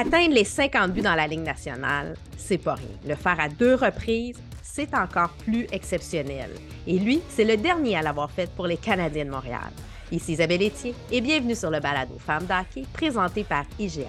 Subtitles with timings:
[0.00, 2.86] Atteindre les 50 buts dans la Ligue nationale, c'est pas rien.
[3.06, 6.48] Le faire à deux reprises, c'est encore plus exceptionnel.
[6.86, 9.70] Et lui, c'est le dernier à l'avoir fait pour les Canadiens de Montréal.
[10.10, 14.08] Ici Isabelle Etier et bienvenue sur le balado Femmes d'hockey présenté par IGA.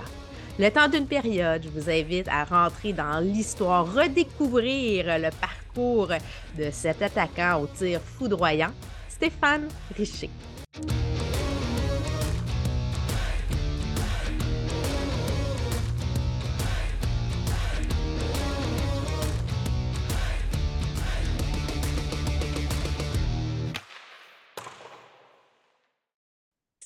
[0.58, 6.14] Le temps d'une période, je vous invite à rentrer dans l'histoire, redécouvrir le parcours
[6.58, 8.72] de cet attaquant au tir foudroyant,
[9.10, 9.68] Stéphane
[9.98, 10.30] Richer.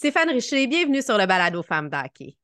[0.05, 2.36] Stéphane Richer, bienvenue sur le balado Femmes d'Hockey.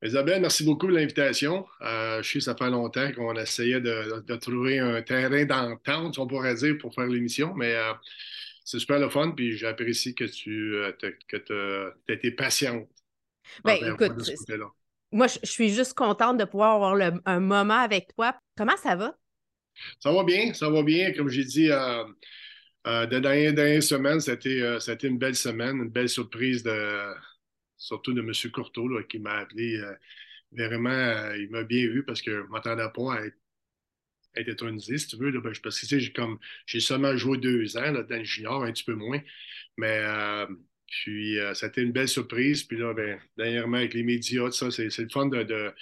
[0.00, 1.66] Isabelle, merci beaucoup de l'invitation.
[1.80, 6.54] Euh, je sais ça fait longtemps qu'on essayait de, trouver un terrain d'entente, on pourrait
[6.54, 7.92] dire, pour faire l'émission, mais euh,
[8.64, 10.92] c'est super le fun, puis j'apprécie que tu euh,
[12.08, 12.88] aies été patiente.
[13.64, 14.12] Ben, écoute,
[15.10, 18.36] moi, je suis juste contente de pouvoir avoir un moment avec toi.
[18.56, 19.16] Comment ça va?
[19.98, 21.12] Ça va bien, ça va bien.
[21.12, 21.70] Comme j'ai dit,
[22.86, 27.14] euh, de dernière, semaine, euh, c'était une belle semaine, une belle surprise de
[27.76, 28.32] surtout de M.
[28.52, 29.76] Courteau qui m'a appelé.
[29.76, 29.94] Euh,
[30.52, 33.36] vraiment, il m'a bien vu parce que je ne m'attendais pas à être,
[34.34, 35.30] étonisé, si tu veux.
[35.32, 38.84] Ben, parce que j'ai comme j'ai seulement joué deux ans dans le junior, un petit
[38.84, 39.20] peu moins.
[39.76, 40.02] Mais
[40.86, 42.64] puis c'était une belle surprise.
[42.64, 45.72] Puis là, ben, dernièrement, avec les médias, ça, c'est le fun de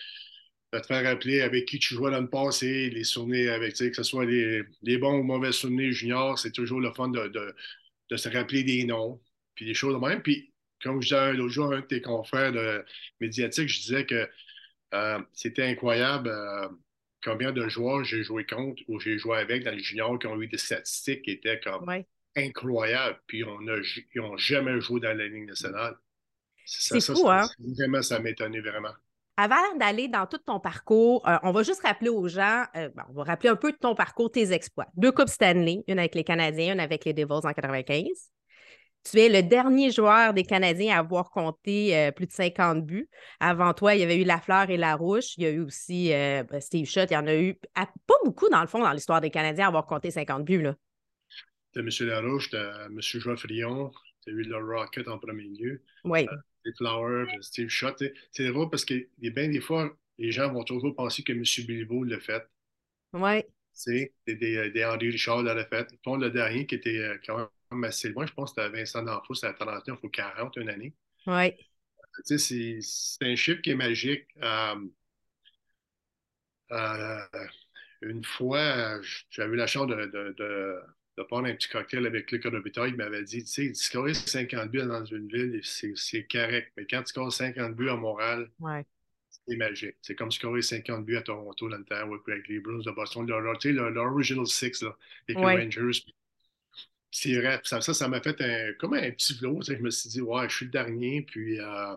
[0.73, 4.03] te faire rappeler avec qui tu jouais dans le passé, les souvenirs avec, que ce
[4.03, 7.55] soit les, bons ou mauvais souvenirs juniors, c'est toujours le fun de,
[8.17, 9.21] se rappeler des noms,
[9.55, 10.23] puis des choses de même.
[10.23, 12.85] Puis, comme je disais l'autre jour à un de tes confrères de
[13.21, 14.29] médiatiques, je disais que
[14.95, 16.69] euh, c'était incroyable euh,
[17.23, 20.41] combien de joueurs j'ai joué contre ou j'ai joué avec dans les juniors qui ont
[20.41, 21.87] eu des statistiques qui étaient comme
[22.37, 25.97] incroyables, puis on ils n'ont jamais joué dans la Ligue nationale.
[26.65, 27.49] C'est fou, hein?
[27.59, 28.95] Vraiment, ça m'étonnait vraiment.
[29.43, 33.15] Avant d'aller dans tout ton parcours, euh, on va juste rappeler aux gens, euh, on
[33.15, 34.89] va rappeler un peu de ton parcours, tes exploits.
[34.99, 38.05] Deux Coupes Stanley, une avec les Canadiens, une avec les Devils en 95.
[39.11, 43.09] Tu es le dernier joueur des Canadiens à avoir compté euh, plus de 50 buts.
[43.41, 45.39] Avant toi, il y avait eu Lafleur et Larouche.
[45.39, 47.11] Il y a eu aussi ben, Steve Schutt.
[47.11, 47.89] Il y en a eu pas
[48.27, 50.61] beaucoup, dans le fond, dans l'histoire des Canadiens à avoir compté 50 buts.
[50.61, 50.75] Là.
[51.73, 52.09] Tu as M.
[52.11, 53.01] Larouche, tu as M.
[53.01, 53.91] Joffrion,
[54.23, 55.83] tu as eu le Rocket en premier lieu.
[56.05, 56.27] Oui.
[56.61, 58.03] Steve Flower, Steve Schott.
[58.33, 61.43] C'est drôle parce que bien des fois, les gens vont toujours penser que M.
[61.67, 62.47] Bilbo l'a fait.
[63.13, 63.45] Oui.
[63.73, 65.89] C'est des, des, Henri Richard l'a fait.
[66.03, 69.03] Ton le dernier qui était euh, quand même assez loin, je pense que c'était Vincent
[69.03, 70.95] D'Anfos, c'était à 39 ou 40 une année.
[71.27, 71.55] Oui.
[72.25, 72.79] C'est
[73.23, 74.27] un chiffre qui est magique.
[74.43, 74.75] Euh,
[76.73, 77.27] euh,
[78.03, 79.01] une fois,
[79.31, 80.81] j'avais eu la chance de, de
[81.25, 84.83] prendre un petit cocktail avec Luc Robitaille, il m'avait dit, tu sais, scorer 50 buts
[84.87, 86.73] dans une ville, c'est correct.
[86.77, 88.51] Mais quand tu scores 50 buts à Montréal,
[89.49, 89.97] c'est magique.
[90.03, 93.27] C'est comme scorer 50 buts à Toronto dans le temps avec les Bruins de Boston.
[93.27, 94.97] L'original six, là,
[95.29, 96.05] avec les Rangers.
[97.11, 97.61] C'est vrai.
[97.65, 99.61] Ça, ça m'a fait un, comme un petit flow.
[99.63, 101.23] Je me suis dit, ouais, je suis le dernier.
[101.23, 101.97] Puis, euh,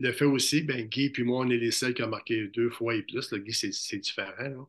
[0.00, 2.70] le fait aussi, ben, Guy puis moi, on est les seuls qui ont marqué deux
[2.70, 3.30] fois et plus.
[3.30, 4.66] Le Guy, c'est différent.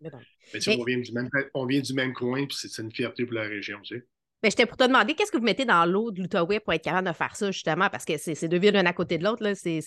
[0.54, 3.36] Mais, On, vient du même, on vient du même coin, puis c'est une fierté pour
[3.36, 3.80] la région.
[3.82, 4.06] Tu sais.
[4.44, 6.84] Ben, j'étais pour te demander, qu'est-ce que vous mettez dans l'eau de l'Outaouais pour être
[6.84, 7.90] capable de faire ça, justement?
[7.90, 9.54] Parce que c'est deux villes l'un à côté de l'autre.
[9.56, 9.82] C'est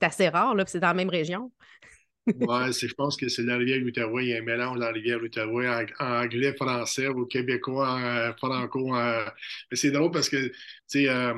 [0.00, 1.52] assez rare, là, c'est dans la même région.
[2.26, 4.24] oui, je pense que c'est la rivière l'Outaouais.
[4.24, 8.02] Il y a un mélange dans la rivière l'Outaouais en, anglais, français, ou québécois, en,
[8.02, 8.90] euh, franco.
[8.90, 10.54] Mais c'est drôle parce que, tu
[10.86, 11.34] sais, euh,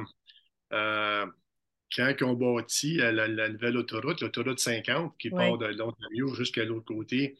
[0.72, 1.26] euh,
[1.94, 6.86] quand ils ont bâti la, nouvelle autoroute, l'autoroute 50, qui part de l'Ontario jusqu'à l'autre
[6.86, 7.36] côté,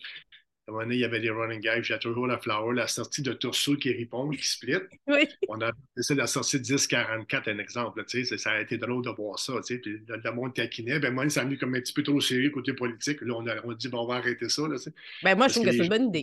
[0.67, 1.83] à un moment donné, il y avait des running gags.
[1.83, 4.77] J'ai toujours la flower, la sortie de Tourceau qui répond, qui split.
[5.49, 5.73] On a
[6.07, 8.05] fait la sortie 10-44, un exemple.
[8.07, 9.55] ça a été drôle de voir ça.
[9.67, 11.01] Puis le, monde taquinait.
[11.01, 13.21] Ben, moi, ça a mis comme un petit peu trop sérieux côté politique.
[13.23, 14.63] Là, on a, on dit, bon, on va arrêter ça.
[14.63, 14.77] Là,
[15.25, 16.23] ben, moi, je trouve que, c'est une bonne idée.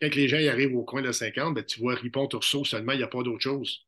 [0.00, 2.92] Quand, les gens y arrivent au coin de 50, ben, tu vois Ripon Tourceau seulement,
[2.92, 3.86] il n'y a pas d'autre chose.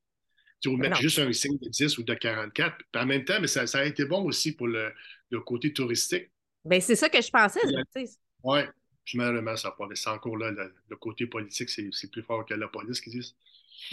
[0.61, 2.77] Tu vas mettre juste un signe de 10 ou de 44.
[2.77, 4.93] Puis en même temps, mais ça, a été bon aussi pour le,
[5.45, 6.31] côté touristique.
[6.65, 7.61] Bien, c'est ça que je pensais.
[8.43, 8.61] Oui,
[9.15, 9.87] malheureusement, ça pas.
[9.89, 13.37] Mais c'est encore là, le, côté politique, c'est plus fort que la police qui dit.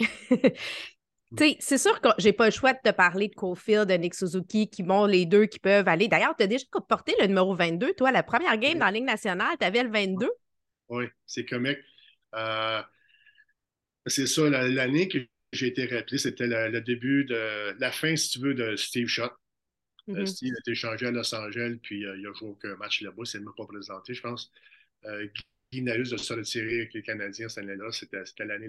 [1.60, 4.68] c'est sûr que j'ai pas le choix de te parler de Cofield, de Nick Suzuki,
[4.68, 6.08] qui montrent les deux qui peuvent aller.
[6.08, 7.94] D'ailleurs, tu as déjà porté le numéro 22.
[7.94, 10.30] Toi, la première game dans la Ligue nationale, tu avais le 22.
[10.88, 11.78] Oui, c'est comique.
[12.34, 12.82] Euh,
[14.06, 15.18] c'est ça, l'année que
[15.54, 19.32] j'ai été rappelé, c'était le, début de la fin, si tu veux, de Steve Schott.
[20.08, 20.26] Euh, mm-hmm.
[20.26, 23.22] Steve a été changé à Los Angeles, puis euh, il a joué aucun match là-bas.
[23.32, 24.52] Il ne m'a pas présenté, je pense.
[25.06, 25.26] Euh,
[25.72, 27.90] Guy de se retirer avec les Canadiens cette année-là.
[27.90, 28.68] C'était l'année,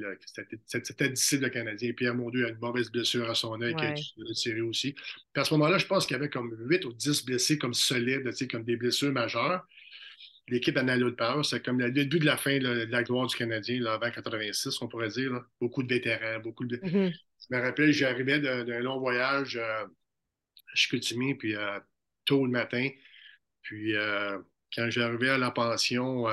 [0.65, 1.93] c'était difficile le Canadien.
[1.93, 3.93] Pierre Mondieu a une mauvaise blessure à son œil qui a
[4.27, 4.93] retiré aussi.
[4.93, 7.73] Puis à ce moment-là, je pense qu'il y avait comme 8 ou 10 blessés comme
[7.73, 9.67] solides, comme des blessures majeures.
[10.47, 11.43] L'équipe allait de part.
[11.43, 14.81] C'est comme le début de la fin de la gloire du Canadien, là, avant 86,
[14.81, 15.43] on pourrait dire.
[15.59, 16.77] Beaucoup de vétérans, beaucoup de.
[16.77, 17.13] Mm-hmm.
[17.49, 21.79] Je me rappelle, j'arrivais d'un long voyage euh, à Chicoutimi, puis euh,
[22.25, 22.87] tôt le matin.
[23.61, 24.37] Puis euh,
[24.75, 26.27] quand j'arrivais à la pension,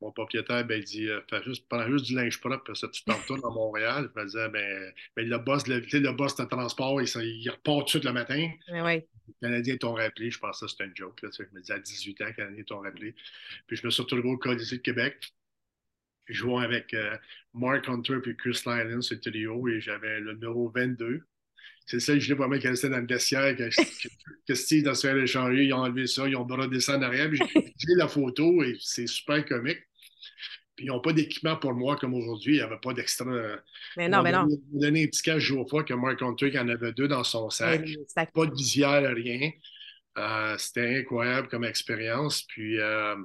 [0.00, 2.86] mon propriétaire, ben, il dit euh, fais juste, prends juste du linge propre, parce que
[2.86, 4.10] tu t'en retournes à Montréal.
[4.14, 7.80] Je me disais ben, ben, le boss, le, le boss de transport, il, il, repart
[7.80, 8.50] tout de suite le matin.
[9.26, 11.20] Les Canadiens t'ont rappelé, je pensais que c'était une joke.
[11.22, 13.14] Là, je me disais à 18 ans, les Canadiens t'ont rappelé.
[13.66, 15.32] Puis je me suis retrouvé au Colisée de Québec.
[16.26, 17.16] Je jouais avec euh,
[17.54, 21.26] Mark Hunter et Chris Lyons, c'est trio, et j'avais le numéro 22.
[21.86, 23.70] C'est ça, je l'ai vraiment qui restait dans le vestiaire, que,
[24.46, 27.30] que Steve dans ce échanger, ils ont enlevé ça, ils ont brodé ça en arrière.
[27.32, 29.78] J'ai la photo et c'est super comique.
[30.76, 32.54] Puis ils n'ont pas d'équipement pour moi comme aujourd'hui.
[32.54, 33.24] Il n'y avait pas d'extra.
[33.96, 34.46] Mais non, mais non.
[34.48, 37.48] Ils donné un petit cache jour fois que Mark Hunter en avait deux dans son
[37.48, 37.84] sac.
[38.34, 39.50] Pas de visière, rien.
[40.18, 42.42] Euh, c'était incroyable comme expérience.
[42.42, 43.16] Puis euh,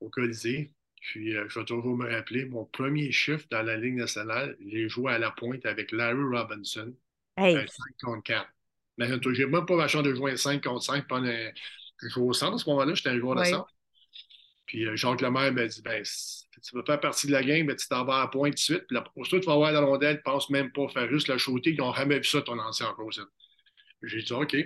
[0.00, 0.72] au Colisée.
[1.00, 4.88] Puis euh, je vais toujours me rappeler, mon premier chiffre dans la Ligue nationale, j'ai
[4.88, 6.92] joué à la pointe avec Larry Robinson.
[7.36, 7.54] Hey.
[7.54, 7.66] 5
[8.02, 8.48] contre 4.
[8.98, 11.30] Mais j'ai même pas ma chance de jouer 5 contre 5 pendant.
[12.02, 13.72] Je jouais au centre à ce moment-là, j'étais un joueur de centre.
[14.66, 17.86] Puis Jacques Lemaire m'a dit ben, tu vas faire partie de la game, mais tu
[17.88, 18.84] t'en vas à point de suite.
[18.88, 21.70] Puis là, ça, tu vas avoir la rondelle, pense même pas faire juste la shooter.
[21.70, 23.10] Ils n'ont jamais vu ça, ton ancien encore.
[24.02, 24.56] J'ai dit OK.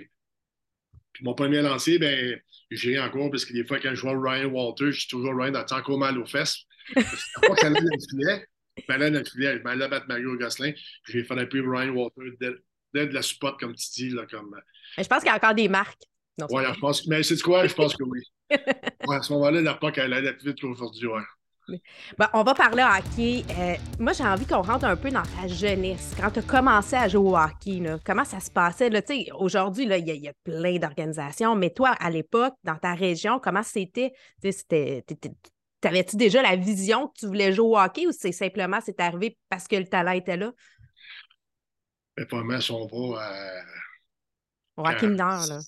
[1.13, 2.39] Puis mon premier lancé, ben,
[2.71, 5.51] j'ai encore, parce que des fois, quand je vois Ryan Walter, je dis toujours Ryan,
[5.51, 6.65] t'as encore mal aux fesses?
[6.95, 8.47] Pas que ça allait dans le filet.
[8.89, 10.71] Mais là, dans le filet, je m'allais battre Mario Gosselin.
[11.07, 12.61] J'ai fait un peu Ryan Walter
[12.93, 14.09] dès, de la support, comme tu dis.
[14.09, 14.55] Là, comme...
[14.97, 16.03] Je pense qu'il y a encore des marques.
[16.49, 17.07] Oui, je pense.
[17.07, 17.67] Mais c'est quoi?
[17.67, 18.19] Je pense que oui.
[18.49, 21.07] ouais, à ce moment-là, la POC, elle allait plus vite qu'aujourd'hui.
[21.07, 21.21] Ouais.
[22.17, 23.45] Ben, on va parler hockey.
[23.57, 26.13] Euh, moi, j'ai envie qu'on rentre un peu dans ta jeunesse.
[26.19, 28.89] Quand tu as commencé à jouer au hockey, comment ça se passait?
[29.33, 34.13] Aujourd'hui, il y, a plein d'organisations, mais toi, à l'époque, dans ta région, comment c'était?
[35.81, 39.37] T'avais-tu déjà la vision que tu voulais jouer au hockey ou c'est simplement c'est arrivé
[39.49, 40.53] parce que le talent était là?
[42.17, 43.61] Mais pas mal, on va
[44.83, 44.95] à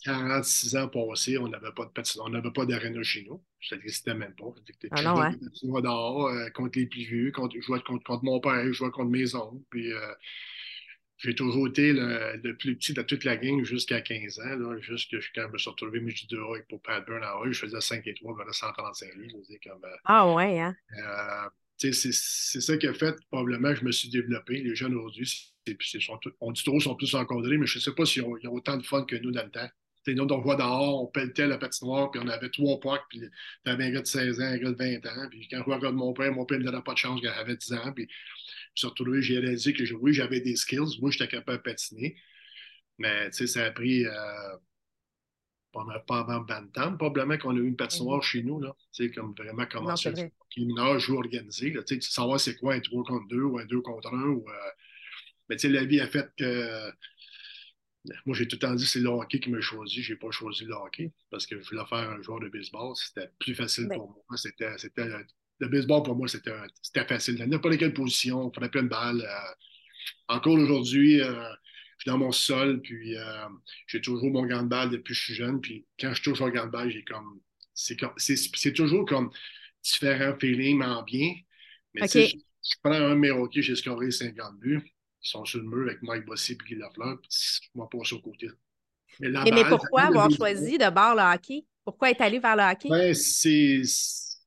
[0.05, 3.43] 46 ans passés, on n'avait pas de on n'avait pas d'aréna chez nous.
[3.61, 4.45] Ça n'existait même pas.
[4.91, 5.35] Ah non, hein?
[5.81, 9.09] dehors, euh, contre les plus vieux, contre, je jouais contre, mon père, je jouais contre
[9.09, 9.63] mes oncles.
[9.69, 10.13] Puis euh,
[11.17, 14.55] j'ai toujours été le, plus petit de toute la gang jusqu'à 15 ans.
[14.57, 16.37] Là, jusqu'à quand je me suis retrouvé du 2
[16.69, 19.37] pour Pat Burn à je faisais 5 et 3, j'avais 135 livres.
[19.63, 20.75] Comme, euh, ah ouais, hein?
[21.77, 24.61] c'est ça qui a fait, probablement, je me suis développé.
[24.61, 25.53] Les jeunes aujourd'hui,
[26.41, 28.77] on dit trop, sont plus encadrés, mais je ne sais pas s'ils ont, ont, autant
[28.77, 29.69] de fun que nous dans le temps.
[30.07, 33.71] nous, on voit dehors, on pelletait la patinoire, puis on avait trois pocs, puis tu
[33.71, 35.27] avais un gars de 16 ans, un gars de 20 ans.
[35.29, 37.31] Puis quand je regarde mon père, mon père ne me donnait pas de chance quand
[37.33, 37.91] j'avais 10 ans.
[37.93, 38.07] Puis
[38.75, 40.99] surtout, j'ai réalisé que oui, j'avais des skills.
[41.01, 42.15] Moi, j'étais capable de patiner.
[42.97, 44.05] Mais ça a pris.
[44.05, 44.57] Euh,
[46.07, 48.23] pas avant Bantam, probablement qu'on a eu une patinoire mm-hmm.
[48.23, 48.75] chez nous, là,
[49.15, 50.13] comme vraiment commencer.
[50.55, 53.81] Jeu organisé, là, tu sais, savoir c'est quoi un 3 contre 2 ou un 2
[53.81, 54.21] contre 1.
[54.21, 54.53] Ou, euh...
[55.49, 56.91] Mais tu sais, la vie a fait que.
[58.25, 60.03] Moi, j'ai tout le temps dit que c'est le hockey qui m'a choisi.
[60.03, 62.93] Je n'ai pas choisi le hockey parce que je voulais faire un joueur de baseball.
[62.95, 64.37] C'était plus facile pour moi.
[64.37, 64.77] C'était,
[65.63, 67.37] le baseball, pour moi, c'était, facile.
[67.37, 69.21] Dans n'importe quelle position, on frapper une balle.
[69.21, 70.35] Euh...
[70.35, 71.49] encore aujourd'hui, euh
[72.05, 73.47] dans mon sol, puis euh,
[73.87, 75.61] j'ai toujours mon gant de balle depuis que je suis jeune.
[75.61, 77.39] Puis quand je touche au gant de balle, j'ai comme.
[77.73, 79.31] C'est toujours comme
[79.83, 81.33] différents feelings, mais bien.
[81.95, 84.81] Mais je, je, prends un numéro qui j'ai scoré 50 buts.
[85.23, 87.17] Ils sont sur le mur avec Mike Bossy et Guy Lafleur.
[87.29, 88.49] Je m'en passe au côté.
[89.19, 91.65] Mais, mais pourquoi avoir choisi de bord le hockey?
[91.83, 92.89] Pourquoi être allé vers le hockey?
[92.89, 93.81] Ben, c'est.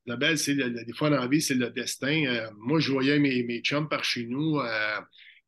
[0.07, 2.25] La belle, c'est des fois dans la vie, c'est le destin.
[2.25, 4.59] Euh, moi, je voyais mes, mes chums par chez nous.
[4.59, 4.99] Euh,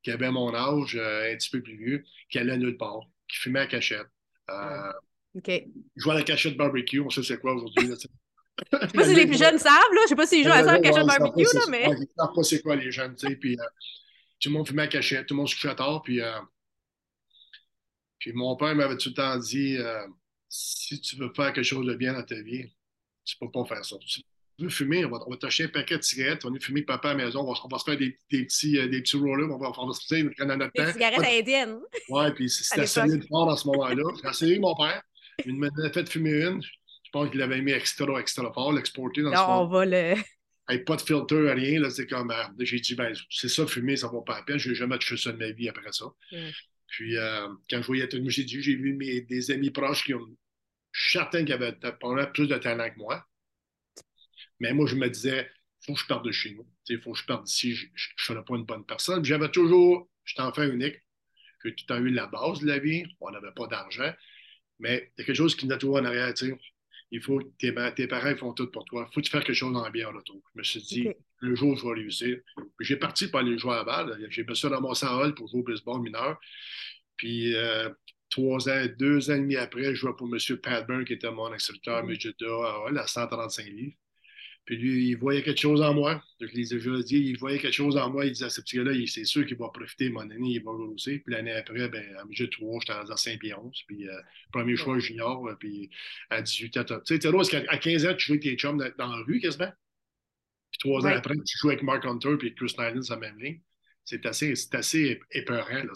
[0.03, 3.37] qui avait mon âge, euh, un petit peu plus vieux, qui allait nulle part, qui
[3.37, 4.07] fumait à cachette.
[4.49, 4.91] Euh,
[5.35, 5.51] OK.
[5.95, 7.87] Jouait à la cachette barbecue, on sait c'est quoi aujourd'hui.
[7.87, 8.07] Je sais
[8.93, 10.01] pas si les plus jeunes savent, là.
[10.03, 11.83] Je sais pas s'ils jouent à ça, la cachette barbecue, là, mais.
[11.83, 13.35] Ils ne savent pas c'est quoi les jeunes, tu sais.
[13.35, 13.57] Puis
[14.39, 16.01] tout le monde fumait à cachette, tout le monde se couchait tard.
[16.01, 16.21] Puis,
[18.17, 19.77] puis mon père m'avait tout le temps dit
[20.49, 22.65] si tu veux faire quelque chose de bien dans ta vie,
[23.23, 23.95] tu ne peux pas faire ça
[24.63, 27.09] veux fumer, on va, on va t'acheter un paquet de cigarettes, on va fumer papa
[27.09, 29.17] à la maison, on va, on va se faire des, des, petits, euh, des petits
[29.17, 30.85] rollers, on va, on va se faire dans notre temps.
[30.85, 31.79] Des cigarettes indiennes.
[32.09, 34.03] Ouais, puis c'était solide fort à ce moment-là.
[34.21, 35.01] J'ai essayé mon père,
[35.45, 36.61] il m'a fait fumer une.
[36.61, 40.13] Je pense qu'il l'avait mis extra, extra fort, l'exporter dans non, ce on va le.
[40.67, 42.29] Avec pas de filtre, rien, là, c'est comme.
[42.29, 44.59] Euh, j'ai dit, ben, c'est ça, fumer, ça vaut pas la peine.
[44.59, 46.05] Je n'ai jamais touché ça de ma vie après ça.
[46.85, 50.13] Puis, euh, quand je voyais tout j'ai dit, j'ai vu mes, des amis proches qui
[50.13, 50.27] ont.
[50.91, 51.75] Je suis certain qu'ils avaient
[52.33, 53.25] plus de talent que moi.
[54.59, 55.49] Mais moi, je me disais,
[55.81, 56.67] il faut que je parte de chez nous.
[56.87, 57.73] Il faut que je parte d'ici.
[57.75, 59.23] Je ne serais pas une bonne personne.
[59.23, 60.97] J'avais toujours, j'étais enfant unique.
[61.63, 63.05] J'ai tout le temps eu la base de la vie.
[63.19, 64.13] On n'avait pas d'argent.
[64.79, 66.33] Mais il y a quelque chose qui nous toujours en arrière.
[67.11, 69.07] Il faut tes, tes parents font tout pour toi.
[69.09, 70.41] Il faut que tu fasses quelque chose dans la bien retour.
[70.53, 72.37] Je me suis dit, le jour où je vais réussir.
[72.79, 74.27] J'ai parti pour aller jouer à la balle.
[74.29, 76.39] J'ai mis ça dans mon sang pour jouer au baseball mineur.
[77.17, 77.89] Puis euh,
[78.29, 80.57] trois ans, deux ans et demi après, je jouais pour M.
[80.57, 82.97] Padburn, qui était mon instructeur, mm -hmm.
[82.97, 83.95] à 135 livres.
[84.69, 86.21] Puis lui, il voyait quelque chose en moi.
[86.39, 88.27] Je l'ai déjà dit, il voyait quelque chose en moi.
[88.27, 91.19] Il disait à ce petit-là, c'est sûr qu'il va profiter, mon année, il va grossir.
[91.25, 93.63] Puis l'année après, ben, à midget 3, j'étais à Saint-Pierre.
[93.87, 94.13] Puis euh,
[94.51, 95.47] premier choix junior.
[95.47, 95.89] Euh, puis
[96.29, 99.07] à 18 ans, tu sais, parce qu'à 15 ans, tu jouais avec tes chums dans,
[99.07, 99.71] la rue quasiment.
[100.69, 103.39] Puis trois ans après, tu joues avec Mark Hunter puis Chris Nyland sur la même
[103.39, 103.61] ligne.
[104.05, 105.93] C'est assez, assez épeurant, là.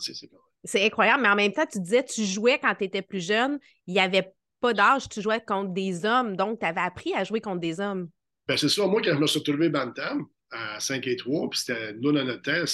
[0.64, 3.60] C'est incroyable, mais en même temps, tu disais, tu jouais quand tu étais plus jeune,
[3.86, 7.24] il n'y avait pas d'âge, tu jouais contre des hommes, donc tu avais appris à
[7.24, 8.10] jouer contre des hommes.
[8.48, 8.86] Ben, c'est ça.
[8.88, 12.24] Moi, quand je me suis retrouvé Bantam à 5 et 3, puis c'était, nous, dans
[12.24, 12.66] notre temps,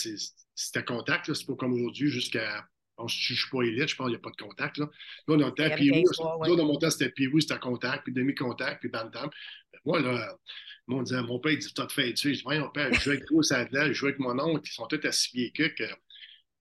[0.56, 1.34] c'était contact.
[1.34, 2.68] C'est pas comme aujourd'hui, jusqu'à.
[2.98, 4.78] je ne suis pas élite, je pense qu'il n'y a pas de contact.
[4.78, 4.90] Là.
[5.28, 6.56] Nous, dans notre temps, ouais.
[6.56, 9.30] dans mon temps, c'était puis c'était contact, puis demi-contact, puis Bantam.
[9.72, 10.36] Ben, moi, là,
[10.88, 13.26] mon, disait, mon père, il dit, t'as fait tu sais, mon père, je joue avec
[13.26, 15.84] toi, ça je joue avec mon oncle, ils sont tous à six pieds que.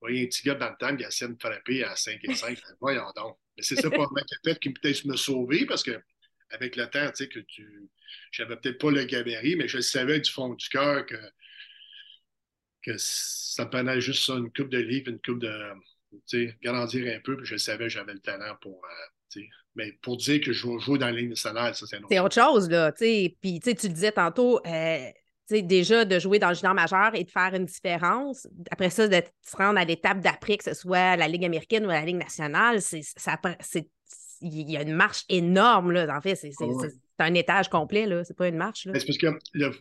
[0.01, 2.57] Vous voyez un petit gars Bantam qui essaie de me frapper à 5 et 5.
[2.81, 3.37] Voyons donc.
[3.57, 4.07] Mais c'est ça, pas
[4.45, 6.01] fait qui peut-être me sauver parce que
[6.51, 7.89] avec le temps, tu sais, que tu.
[8.33, 11.17] J'avais peut-être pas le gabarit, mais je savais du fond du cœur que,
[12.83, 15.73] que ça prenait juste ça, une coupe de livres, une coupe de.
[16.27, 18.83] Tu sais, grandir un peu, puis je savais que j'avais le talent pour.
[18.85, 19.41] Euh,
[19.75, 22.19] mais pour dire que je vais jouer dans la ligne nationale, ça, c'est autre, c'est
[22.19, 22.91] autre chose, là.
[22.93, 25.11] Tu sais, puis tu le disais tantôt, euh,
[25.51, 28.47] déjà de jouer dans le junior majeur et de faire une différence.
[28.71, 31.89] Après ça, de se rendre à l'étape d'après, que ce soit la Ligue américaine ou
[31.89, 33.03] la Ligue nationale, c'est,
[34.41, 36.17] il y a une marche énorme, là.
[36.17, 36.53] En fait, c'est,
[37.19, 38.25] un étage complet, là.
[38.25, 38.93] C'est pas une marche, là.
[38.95, 39.27] C'est parce que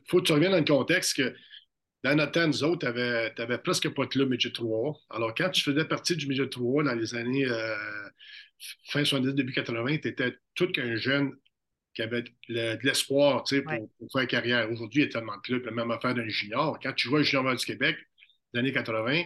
[0.07, 1.35] faut que tu reviennes dans le contexte que
[2.03, 4.97] dans notre temps, nous autres, tu n'avais presque pas de club Midget 3.
[5.09, 7.75] Alors, quand tu faisais partie du Midget 3 dans les années euh,
[8.85, 11.33] fin 70, début 80, tu étais tout qu'un jeune
[11.93, 14.71] qui avait de l'espoir pour, pour, faire carrière.
[14.71, 16.77] Aujourd'hui, il y a tellement de clubs, la même affaire d'un junior.
[16.81, 17.97] Quand tu vois le junior du Québec,
[18.53, 19.23] les années 80,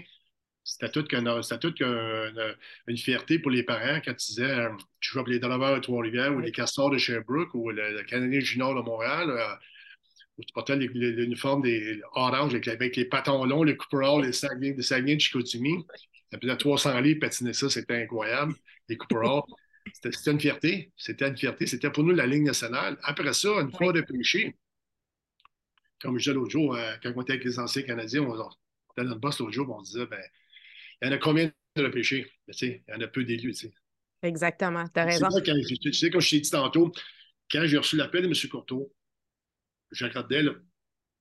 [0.63, 1.27] c'était tout qu'une
[2.87, 5.79] une fierté pour les parents quand tu disais euh, tu joues pour les Dollars de
[5.79, 9.29] Trois-Rivières ou les Castors de Sherbrooke ou le, Canadien junior de Montréal.
[9.29, 9.55] Euh,
[10.37, 14.73] où tu portais l'uniforme des orange avec, avec, les patons longs, les couperolles, les saguenay,
[14.73, 15.85] les saguenay de Chicoutimi.
[16.31, 18.53] Ça faisait 300 livres patiner ça, c'était incroyable.
[18.87, 19.43] Les couperolles.
[19.93, 20.91] C'était une fierté.
[20.95, 21.67] C'était une fierté.
[21.67, 22.97] C'était pour nous la ligne nationale.
[23.03, 24.55] Après ça, une fois de péché,
[26.01, 29.03] comme je disais l'autre jour, euh, quand on était avec les anciens Canadiens, on, était
[29.03, 30.21] dans le boss l'autre jour, on disait, ben,
[31.01, 32.31] il y en a combien de péchés?
[32.47, 33.67] Ben, il y en a peu d'élus.
[34.23, 35.27] Exactement, tu as raison.
[35.29, 36.91] tu sais, comme je t'ai dit tantôt,
[37.51, 38.49] quand j'ai reçu l'appel de M.
[38.49, 38.93] Courteau,
[39.91, 40.43] je regardais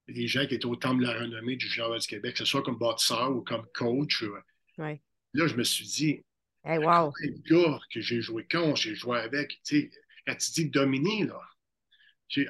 [0.09, 2.45] les gens qui étaient au temple de la renommée du genre du Québec, que ce
[2.45, 4.23] soit comme bâtisseur ou comme coach.
[4.23, 4.39] Euh,
[4.79, 5.01] ouais.
[5.33, 6.25] Là, je me suis dit,
[6.65, 7.13] Hey, wow.
[7.49, 9.91] gars que j'ai joué contre, j'ai joué avec, tu sais,
[10.27, 11.41] quand tu dis dominer, là,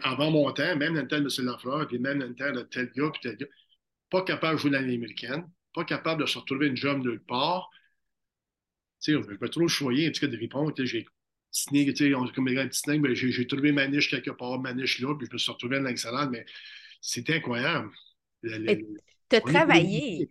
[0.03, 1.47] avant mon temps, même dans le temps de M.
[1.47, 3.47] Lafleur, puis même dans le temps de tel gars, puis tel gars,
[4.11, 7.71] pas capable de jouer dans l'américaine, pas capable de se retrouver une job de part.
[9.03, 10.73] Tu sais, je peux trop choyer, en tout cas, de répondre.
[10.77, 11.07] J'ai
[11.51, 15.01] signé, tu sais, comme gars petit mais j'ai trouvé ma niche quelque part, ma niche
[15.01, 16.45] là, puis je me suis retrouvé dans l'excellence, mais
[17.01, 17.91] c'était incroyable.
[18.43, 20.29] Tu as travaillé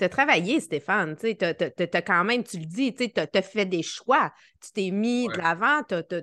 [0.00, 1.14] tu as travaillé, Stéphane.
[1.14, 4.32] Tu as, quand même, tu le dis, tu as, fait des choix.
[4.62, 6.22] Tu t'es mis de l'avant, tu as,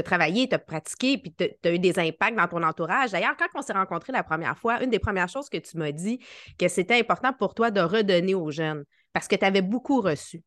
[0.00, 3.12] travaillé, tu as pratiqué, puis tu as eu des impacts dans ton entourage.
[3.12, 5.92] D'ailleurs, quand on s'est rencontrés la première fois, une des premières choses que tu m'as
[5.92, 6.18] dit,
[6.58, 10.42] que c'était important pour toi de redonner aux jeunes parce que tu avais beaucoup reçu.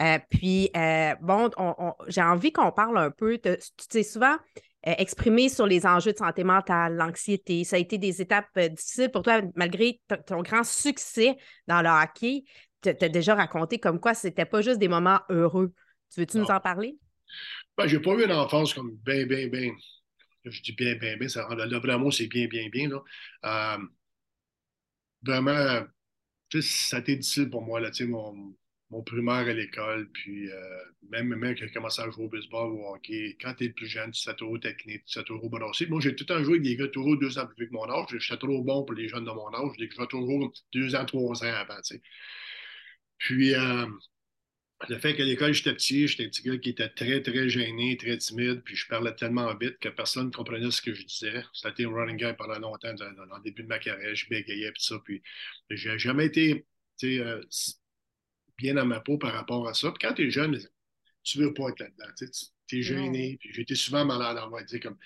[0.00, 1.50] Euh, puis, euh, bon,
[2.06, 3.38] j'ai envie qu'on parle un peu.
[3.38, 3.50] Tu
[3.90, 4.36] sais, souvent,
[4.86, 7.64] euh, exprimer sur les enjeux de santé mentale, l'anxiété.
[7.64, 12.44] Ça a été des étapes difficiles pour toi, malgré ton grand succès dans le hockey.
[12.82, 15.72] Tu as déjà raconté comme quoi c'était pas juste des moments heureux.
[16.14, 16.96] Tu veux-tu nous en parler?
[17.78, 19.72] Ben, j'ai pas eu une enfance comme bien, bien, bien.
[20.44, 21.28] Je dis bien, bien, bien.
[21.28, 22.88] Ça, là, vraiment, c'est bien, bien, bien.
[22.88, 23.02] Là.
[23.78, 23.86] Euh,
[25.22, 25.86] vraiment,
[26.62, 27.80] ça a été difficile pour moi.
[27.80, 28.54] Là, mon,
[28.90, 30.80] mon primaire à l'école, puis euh,
[31.10, 33.70] même même quand j'ai commencé à jouer au baseball ou au hockey, quand tu es
[33.70, 35.86] plus jeune, tu sais toujours technique, tu sais toujours aussi.
[35.86, 37.74] Moi, j'ai tout le temps joué avec des gars toujours deux ans plus vieux que
[37.74, 38.06] mon âge.
[38.18, 39.72] J'étais trop bon pour les jeunes de mon âge.
[39.78, 42.02] Je jouais toujours deux ans, trois ans avant, tu sais.
[43.18, 43.86] Puis, euh,
[44.86, 47.96] le fait qu'à l'école, j'étais petit, j'étais un petit gars qui était très, très gêné,
[47.96, 51.42] très timide, puis je parlais tellement vite que personne ne comprenait ce que je disais.
[51.52, 54.82] C'était un running game pendant longtemps, dans, le début de ma carrière, je bégayais, puis
[54.82, 54.98] ça.
[55.04, 55.22] Puis,
[55.70, 56.64] j'ai jamais été,
[57.04, 57.42] euh,
[58.56, 59.90] bien dans ma peau par rapport à ça.
[59.90, 60.58] Puis quand tu es jeune,
[61.24, 62.30] tu ne veux pas être là-dedans.
[62.66, 63.36] Tu es gêné.
[63.40, 64.80] Puis j'étais souvent malade, on va dire.
[64.80, 64.98] Comme...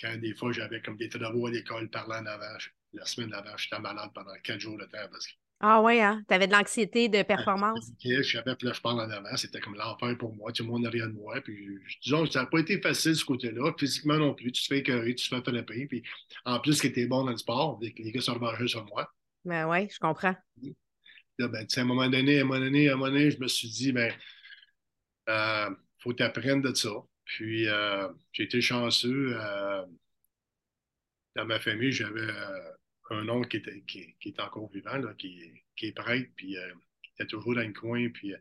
[0.00, 2.56] quand des fois j'avais comme des travaux à l'école parlant en avant,
[2.92, 6.22] la semaine d'avant, j'étais malade pendant quatre jours de temps parce que ah ouais, hein?
[6.28, 7.90] Tu avais de l'anxiété de performance?
[8.04, 9.36] Je savais, là, je parle en avant.
[9.36, 10.52] C'était comme l'enfer pour moi.
[10.52, 11.40] Tout le monde rien de moi.
[11.40, 13.72] Puis, disons, ça n'a pas été facile ce côté-là.
[13.78, 14.52] Physiquement non plus.
[14.52, 15.86] Tu te fais écœurer, tu te fais frapper.
[15.86, 16.02] Puis,
[16.44, 19.10] en plus, que tu es bon dans le sport, les gars sont revengés sur moi.
[19.44, 20.34] Ben oui, je comprends.
[21.38, 23.38] Là, ben, à un moment donné, à un moment donné, à un moment donné, je
[23.38, 24.12] me suis dit, ben,
[25.28, 26.90] euh, faut t'apprendre de ça.
[27.24, 29.36] Puis, euh, j'ai été chanceux.
[29.36, 29.84] Euh,
[31.34, 32.72] dans ma famille, j'avais euh,
[33.10, 36.56] un oncle qui, était, qui, qui est encore vivant, là, qui, qui, est prêtre, puis
[36.56, 36.72] euh,
[37.02, 38.38] qui était toujours dans le coin, puis, euh,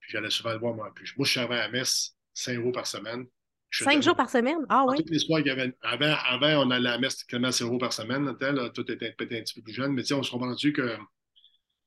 [0.00, 0.92] puis j'allais souvent le voir, moi.
[0.94, 3.26] Puis, moi, je servais à la messe cinq jours par semaine.
[3.70, 4.58] cinq jours par semaine?
[4.68, 4.96] Ah oui?
[4.98, 7.66] Toutes les soirs, il y avait, avant, avant, on allait à la messe quasiment cinq
[7.66, 8.24] jours par semaine.
[8.40, 10.96] Là, tout était peut-être un petit peu plus jeune, mais on se comprend dessus que.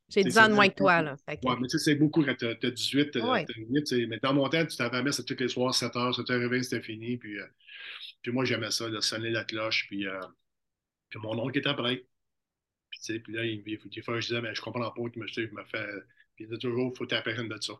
[0.10, 1.02] J'ai 10 ans de moins que toi.
[1.02, 4.08] Là, Ouais, mais tu sais, c'est beaucoup quand tu as, 18, tu as 8.
[4.08, 6.82] Mais dans mon temps, tu t'avais à messe tous les soirs, 7 h, 7h20, c'était
[6.82, 7.18] fini.
[7.18, 7.46] Puis, euh,
[8.22, 9.88] puis moi, j'aimais ça, de sonner la cloche.
[9.88, 10.20] Puis, euh,
[11.14, 12.04] puis mon oncle était prêt.
[12.90, 15.22] Puis, tu sais, puis là, il, des fois, je disais, mais je comprends pas qu'il
[15.22, 15.88] me, me fait.
[16.36, 17.74] Puis il disait toujours, il faut t'apprendre de ça.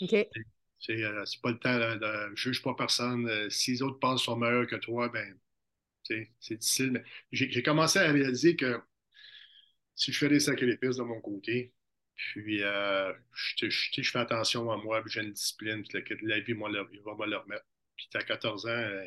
[0.00, 0.14] OK.
[0.14, 3.28] Euh, c'est pas le temps, de, de juge pas personne.
[3.28, 5.38] Euh, si les autres pensent sont meilleurs que toi, ben,
[6.02, 6.92] c'est difficile.
[6.92, 8.80] Mais j'ai commencé à réaliser que
[9.94, 11.74] si je fais des sacrifices de mon côté,
[12.16, 16.54] puis euh, je, je, fais attention à moi, puis j'ai une discipline, puis la, vie,
[16.54, 17.66] moi, il va me le remettre.
[17.96, 19.02] Puis as 14 ans,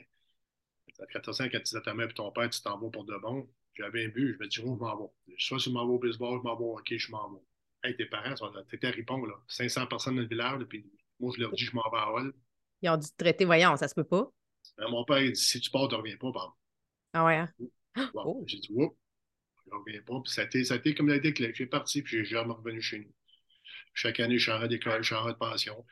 [0.99, 2.89] à 14 ans, quand tu disais à ta mère et ton père, tu t'en vas
[2.89, 5.35] pour de bon, j'avais un but, je me dis, oh, je m'en vais.
[5.37, 7.41] Soit je m'en vais au baseball, je m'en vais au hockey, je m'en vais.
[7.83, 8.33] Hey, tes parents,
[8.69, 9.35] t'étais à Ripon, là.
[9.47, 10.85] 500 personnes dans le village, puis
[11.19, 12.33] moi, je leur dis, je m'en vais à Hall.
[12.81, 14.29] Ils ont dû te traiter, voyons, ça se peut pas.
[14.79, 16.57] Euh, mon père, il dit, si tu pars, tu ne reviens pas, par
[17.13, 17.49] Ah ouais, hein?
[18.15, 18.43] oh.
[18.47, 18.95] J'ai dit, oups,
[19.65, 20.21] je ne reviens pas.
[20.21, 21.55] Puis ça a été, ça a été comme la déclic.
[21.55, 23.13] J'ai parti, puis j'ai jamais revenu chez nous.
[23.93, 25.85] Chaque année, je changeais d'école, je changeais de pension.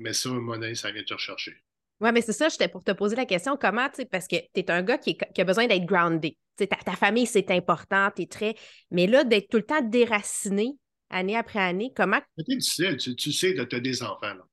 [0.00, 1.62] Mais ça, monnaie, ça vient te rechercher.
[2.00, 4.36] Oui, mais c'est ça, j'étais pour te poser la question, comment, tu sais, parce que
[4.36, 6.32] tu es un gars qui, a besoin d'être grounded.
[6.56, 8.54] Ta, ta, famille, c'est important, tu es très.
[8.90, 10.76] Mais là, d'être tout le temps déraciné,
[11.10, 12.20] année après année, comment?
[12.36, 14.44] C'est difficile, tu, tu sais, tu as des enfants, là.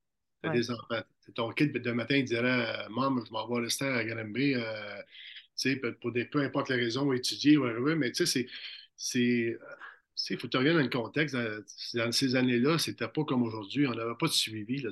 [0.43, 1.01] Tu as des enfants.
[1.33, 5.01] Ton kid, de matin, il dirait euh, Maman, je m'en vais rester à Granby, euh,
[5.57, 8.47] tu sais, pour des, peu importe la raison, étudier, ouais, ouais, mais tu sais,
[8.95, 9.57] c'est
[10.29, 11.35] il faut te regarder dans le contexte.
[11.93, 13.85] Dans, ces années-là, c'était pas comme aujourd'hui.
[13.85, 14.81] On n'avait pas de suivi.
[14.81, 14.89] Là,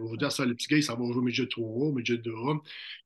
[0.00, 2.32] aujourd'hui, ça, le petit gars, il s'en va jouer au midget 3, midget 2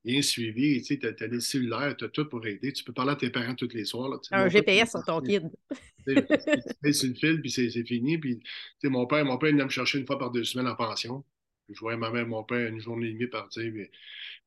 [0.05, 0.81] Il y a un suivi.
[0.81, 2.71] Tu as, des cellulaires, tu as tout pour aider.
[2.71, 4.09] Tu peux parler à tes parents tous les soirs.
[4.09, 5.49] Là, un GPS sur ton kid.
[6.05, 8.17] C'est le fil, puis c'est fini.
[8.17, 8.39] Puis,
[8.83, 11.25] mon père, mon père, il venait me chercher une fois par deux semaines en pension.
[11.67, 13.69] Je voyais ma mère mon père une journée et demie partir.
[13.73, 13.91] Mais,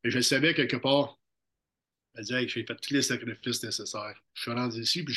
[0.02, 1.18] mais je savais quelque part.
[2.14, 4.22] Elle disait, j'ai fait tous les sacrifices nécessaires.
[4.32, 5.12] Je suis rendu ici, puis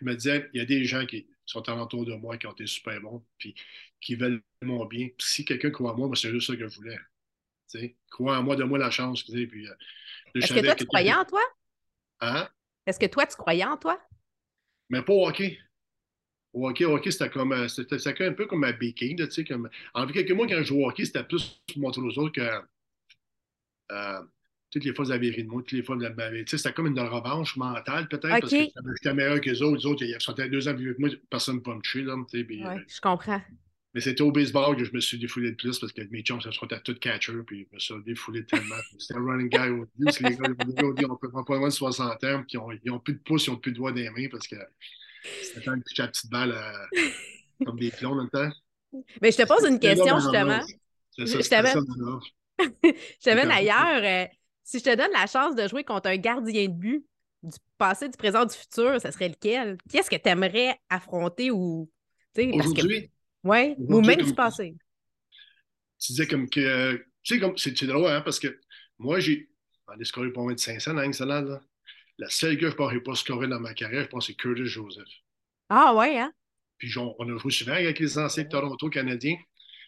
[0.00, 2.52] je, me disais, il y a des gens qui sont alentour de moi qui ont
[2.52, 3.54] été super bons, puis
[4.00, 5.08] qui veulent mon bien.
[5.08, 6.98] Puis si quelqu'un croit en moi, moi c'est juste ça que je voulais.
[7.66, 9.22] sais, crois en moi, donne-moi la chance.
[9.22, 9.74] Puis, euh,
[10.34, 11.42] Est-ce que toi, tu croyais en toi?
[12.20, 12.48] Hein?
[12.86, 14.00] Est-ce que toi, tu croyais en toi?
[14.90, 15.58] Mais pas au hockey.
[16.52, 19.16] Au hockey, hockey c'était comme euh, c'était un peu comme un baking.
[19.16, 19.68] Tu sais, comme...
[19.94, 22.62] En quelques mois, quand je jouais au hockey, c'était plus pour montrer aux autres que
[23.92, 24.22] euh,
[24.70, 26.44] toutes les fois, vous avez ri de moi, toutes les fois, vous avez.
[26.44, 29.78] Tu sais, c'était comme une revanche mentale, peut-être, parce que j'étais meilleur que les autres.
[29.78, 32.02] Les autres, ils sont deux ans plus vieux que moi, personne ne peut me tuer.
[32.02, 33.40] Là, puis, ouais, euh, je comprends.
[33.94, 36.40] Mais c'était au baseball que je me suis défoulé de plus parce que mes chums,
[36.42, 38.74] ça se à tout catcher, puis je me suis défoulé tellement.
[38.98, 41.72] C'était un running guy au début, parce que les gars, ils ont pas loin de
[41.72, 44.10] 60 ans, puis ils n'ont plus de pouce, ils n'ont plus de doigts dans les
[44.10, 44.56] mains parce que
[45.42, 47.08] c'était même la petite balle euh,
[47.64, 48.50] comme des pions dans le temps.
[49.22, 50.60] Mais je te pose une question, justement.
[51.16, 52.20] C'est ça, je t'amène
[52.84, 54.28] je t'amène ailleurs.
[54.68, 57.06] Euh, si je te donne la chance de jouer contre un gardien de but
[57.42, 59.78] du passé, du présent, du futur, ce serait lequel?
[59.88, 61.90] Qui est-ce que tu aimerais affronter ou.
[62.36, 63.10] Aujourd'hui?
[63.44, 64.74] Oui, ou même du passé.
[66.00, 66.96] Tu disais comme que.
[67.22, 68.60] Tu sais, comme c'est drôle, hein, parce que
[68.98, 69.48] moi, j'ai.
[69.88, 71.60] On a scoré pour moins de 500 dans la là.
[72.18, 75.08] La seule que je n'aurais pas scoré dans ma carrière, je pense, c'est Curtis Joseph.
[75.70, 76.32] Ah ouais, hein?
[76.76, 79.36] Puis on, a joué souvent avec les anciens de Toronto canadiens.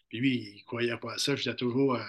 [0.08, 1.36] Puis lui, il ne croyait pas à ça.
[1.36, 2.04] Je disais toujours, euh,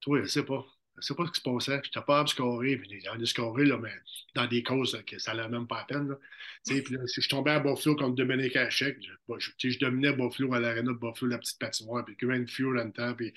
[0.00, 1.80] toi, je sais pas, je ne sais pas ce qui se passait.
[1.84, 2.76] J'étais pas à scorer.
[2.76, 3.92] Puis j'en ai scoré, là, mais
[4.34, 6.08] dans des causes que ça n'allait même pas à peine.
[6.08, 6.18] Là.
[6.62, 10.92] Si je tombais à Buffalo contre Dominique Hachek, je, je, je, dominais Buffalo à l'aréna
[10.92, 13.14] de Buffalo, la petite patinoire, puis Grand Fuel en temps.
[13.14, 13.32] Puis...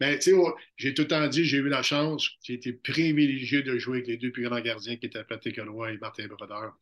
[0.00, 0.18] Ben,
[0.76, 4.06] j'ai tout le temps dit, j'ai eu la chance, j'ai été privilégié de jouer avec
[4.06, 6.78] les deux plus grands gardiens qui étaient Patrick Roy et Martin Brodeur.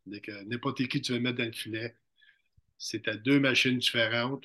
[0.46, 1.96] N'importe qui tu veux mettre dans le filet,
[2.76, 4.44] c'était deux machines différentes.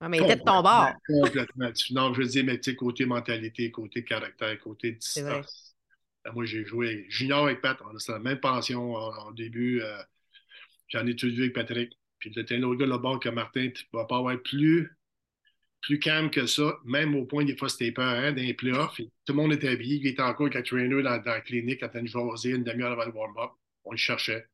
[0.00, 0.92] Ah, mais il était de ton bord.
[1.06, 1.70] Complètement.
[1.90, 5.76] Non, je veux dire, mais tu sais, côté mentalité, côté caractère, côté distance.
[6.24, 7.78] Ben, moi, j'ai joué junior avec Pat.
[7.82, 9.82] On a la même pension en, début.
[9.82, 10.02] Euh,
[10.88, 11.98] j'en ai tout vu avec Patrick.
[12.18, 14.96] Puis, était un autre gars là-bas que Martin, tu vas pas avoir plus,
[15.80, 18.96] plus calme que ça, même au point des fois c'était peur, hein, dans les playoffs.
[18.96, 21.84] Tout le monde était habillé, il était encore avec un trainer dans, dans la clinique
[21.94, 23.50] il jouait une demi-heure avant le warm-up.
[23.84, 24.48] On le cherchait.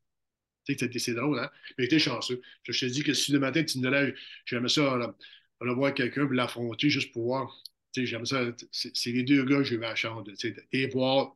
[0.64, 1.50] Tu sais, c'est drôle, hein?
[1.77, 2.40] Mais il était chanceux.
[2.62, 4.14] Je te dis que si le matin, tu me donnais,
[4.46, 7.62] j'aimais ça, aller voir quelqu'un et l'affronter juste pour voir.
[7.94, 8.42] J'aime ça.
[8.72, 10.35] C'est les deux gars que j'ai eu la chance de,
[10.72, 11.35] et voir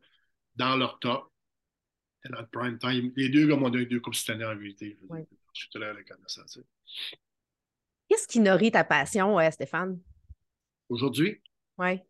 [0.57, 1.31] dans leur top,
[2.29, 3.13] dans le prime time.
[3.17, 4.97] Les deux gars m'ont donné deux coupes cette année en vérité.
[5.55, 6.43] Je suis l'heure ça.
[8.09, 10.01] Qu'est-ce qui nourrit ta passion, euh, Stéphane?
[10.89, 11.41] Aujourd'hui?
[11.77, 12.01] Oui.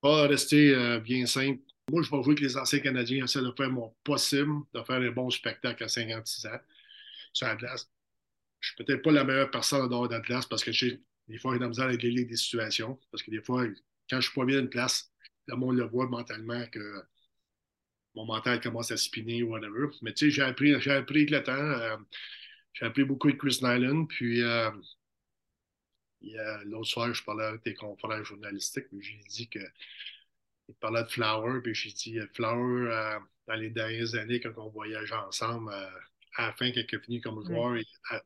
[0.00, 1.62] Pas rester euh, bien simple.
[1.90, 4.96] Moi, je vais jouer avec les anciens Canadiens, essayer de faire mon possible, de faire
[4.96, 6.60] un bon spectacle à 56 ans
[7.32, 7.90] sur la glace.
[8.60, 10.70] Je suis peut-être pas la meilleure personne en dehors de la glace parce que
[11.28, 12.98] des fois, j'ai de la misère à régler des situations.
[13.10, 13.64] Parce que des fois,
[14.10, 15.12] quand je suis pas bien une place,
[15.46, 17.02] le monde le voit mentalement que
[18.14, 19.86] mon mental commence à spinner ou whatever.
[20.02, 21.52] Mais tu sais, j'ai appris, j'ai appris avec le temps.
[21.52, 21.96] Euh,
[22.74, 24.06] j'ai appris beaucoup avec Chris Nyland.
[24.06, 24.70] Puis, euh,
[26.64, 29.60] l'autre soir, je parlais avec des confrères journalistiques, j'ai dit que.
[30.68, 34.68] Il parlait de Flower, puis j'ai dit Flower, euh, dans les dernières années, quand on
[34.68, 35.88] voyageait ensemble, euh,
[36.36, 37.76] à la fin, quand il a fini comme joueur,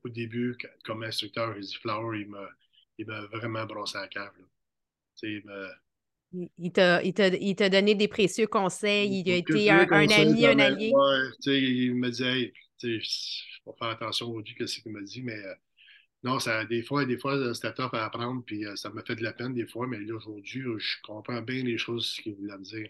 [0.05, 2.49] au début, comme instructeur, j'ai dit Flower, il m'a,
[2.99, 4.33] il m'a vraiment brossé la cave.
[5.23, 5.69] Il, me...
[6.59, 7.15] il, t'a, il,
[7.55, 10.91] t'a, donné des précieux conseils, il a été un, ami, un allié.
[10.93, 12.53] Ouais, il me disait, hey,
[12.83, 12.89] je
[13.67, 15.55] vais faire attention aujourd'hui, qu'est-ce qu'il m'a dit, mais euh,
[16.25, 19.17] non, ça, des fois, des fois, c'était top à apprendre, puis euh, ça m'a fait
[19.17, 22.65] de la peine des fois, mais aujourd'hui, je comprends bien les choses qu'il voulait me
[22.65, 22.89] dire.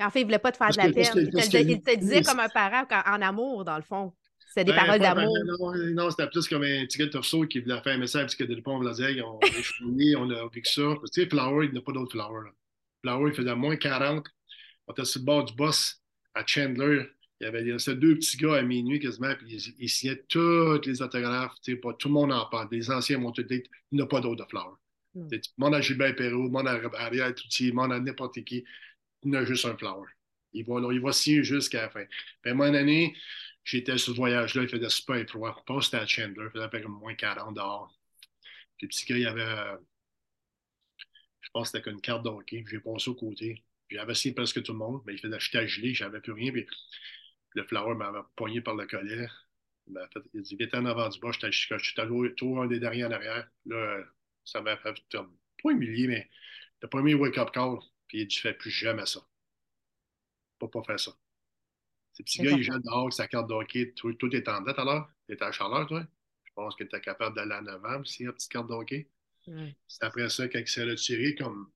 [0.00, 1.30] En fait, il ne voulait pas te faire de la peine.
[1.68, 4.12] il, te, disait comme un parent en, amour, dans le fond.
[4.48, 5.36] C'était des ben, paroles d'amour.
[5.44, 8.52] Non, non c'était plus comme un petit torso qui voulait faire un message, petit gars
[8.52, 10.82] de pont, on l'a dit, on est chouillé, on a vécu ça.
[11.12, 12.50] Tu sais, Flower, il n'y a pas d'autre Flower.
[13.02, 14.26] Flower, il faisait moins 40.
[14.88, 16.02] On était sur le bord du boss
[16.34, 17.06] à Chandler.
[17.40, 21.56] Il y avait deux petits gars à minuit quasiment, puis ils, signaient tous les autographes.
[21.82, 22.68] Pas, tout le monde en parle.
[22.70, 24.78] Les anciens m'ont tout dit il n'y a pas d'autre de fleurs.
[25.14, 25.28] Mm.
[25.56, 28.64] Monde a Gilbert Perrault, monde a Ariel Toutier, monde a n'importe qui.
[29.22, 30.06] Il y a juste un flower.
[30.52, 32.04] Il va, il va signer jusqu'à la fin.
[32.42, 33.16] Puis, moi, une année,
[33.64, 35.62] j'étais sur ce voyage-là, il faisait super froid.
[35.66, 37.96] Pas c'était à Chandler, il faisait à peu près moins 40 dehors.
[38.76, 39.78] Puis, le petit gars, il avait,
[41.40, 42.64] je pense que c'était une carte d'hockey.
[42.68, 43.62] J'ai passé au côté.
[43.88, 46.52] J'avais signé presque tout le monde, mais il faisait acheter à gelé, j'avais plus rien.
[46.52, 46.66] Puis,
[47.54, 49.26] le flower m'avait poigné par le collet.
[49.86, 52.66] Il m'a fait, il dit, viens en avant du bas, je suis allé tout un
[52.66, 53.48] des derniers en arrière.
[53.66, 54.04] Là,
[54.44, 56.28] ça m'a fait, pas humilié, mais
[56.82, 59.20] le premier wake-up call, puis il dit, fais plus jamais ça.
[60.58, 61.12] Pas pas faire ça.
[62.12, 63.92] Ces petits gars, ils jouent dehors avec sa carte de hockey.
[63.92, 65.08] Tout, tout est en dette alors.
[65.26, 66.06] Tu étais à Charlotte, toi?
[66.44, 68.68] Je pense que tu étais capable d'aller à novembre s'il y a une petite carte
[68.68, 69.08] de hockey.
[69.88, 71.70] C'est après ça, quand il s'est retiré, comme.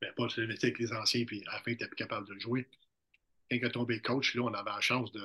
[0.00, 2.66] Ben, pas se avec les anciens, puis à la fin, tu plus capable de jouer
[3.50, 5.20] quand il est tombé coach, là, on avait la chance de,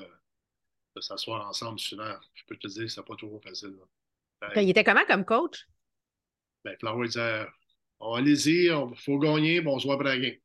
[0.96, 2.16] de s'asseoir ensemble souvent.
[2.34, 3.76] Je peux te dire, c'est pas toujours facile.
[4.56, 5.68] Il était comment comme coach?
[6.64, 7.46] Ben, Flower disait
[8.00, 10.42] oh, Allez-y, il faut gagner, bon, on se voit après avec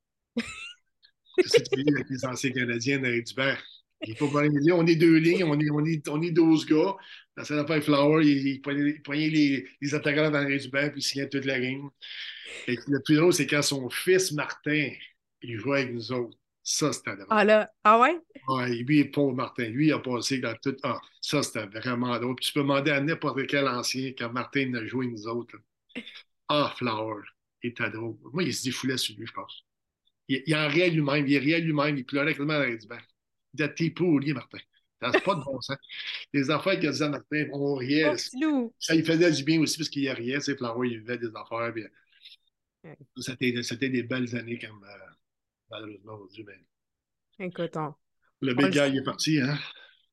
[2.11, 3.55] les anciens Canadiens derrière du banc.
[4.07, 4.73] Il faut gagner.
[4.73, 6.97] On est deux lignes, on est, on est, on est 12 gars.
[7.37, 11.03] La seule affaire, Flower, il, il poignait, les, les attaquants dans du banc, puis il
[11.03, 11.91] signait toute la game.
[12.67, 14.91] Et le plus drôle, c'est quand son fils Martin,
[15.43, 16.37] il jouait avec nous autres.
[16.73, 17.27] Ça, c'était drôle.
[17.31, 18.17] Ah là, ah ouais?
[18.47, 20.77] Ouais, lui, Paul Martin, lui, il a passé dans tout.
[20.85, 22.37] Ah, ça, c'était vraiment drôle.
[22.37, 25.57] Puis tu peux demander à n'importe quel ancien quand Martin a joué nous autres.
[26.49, 27.23] Ah, Flower,
[27.65, 28.17] il était drôle.
[28.33, 29.67] Moi, il se défoulait sur lui, je pense.
[30.29, 32.99] Il, il en riait lui-même, il riait lui-même, il pleurait tellement dans du banc.
[33.55, 34.59] Il était t'es pourri, Martin.
[35.03, 35.77] Ça pas de bon sens.
[36.33, 38.13] Les affaires qu'il disait Martin, on riait.
[38.45, 40.39] Oh, ça lui faisait du bien aussi parce qu'il riait.
[40.39, 41.73] Sais, Flower, il vivait des affaires.
[41.75, 41.83] Puis...
[43.17, 44.85] C'était des belles années comme.
[44.85, 45.10] Euh,
[45.71, 46.45] malheureusement aujourd'hui.
[46.45, 47.77] Ben, Écoute,
[48.41, 49.57] le big guy est parti, hein?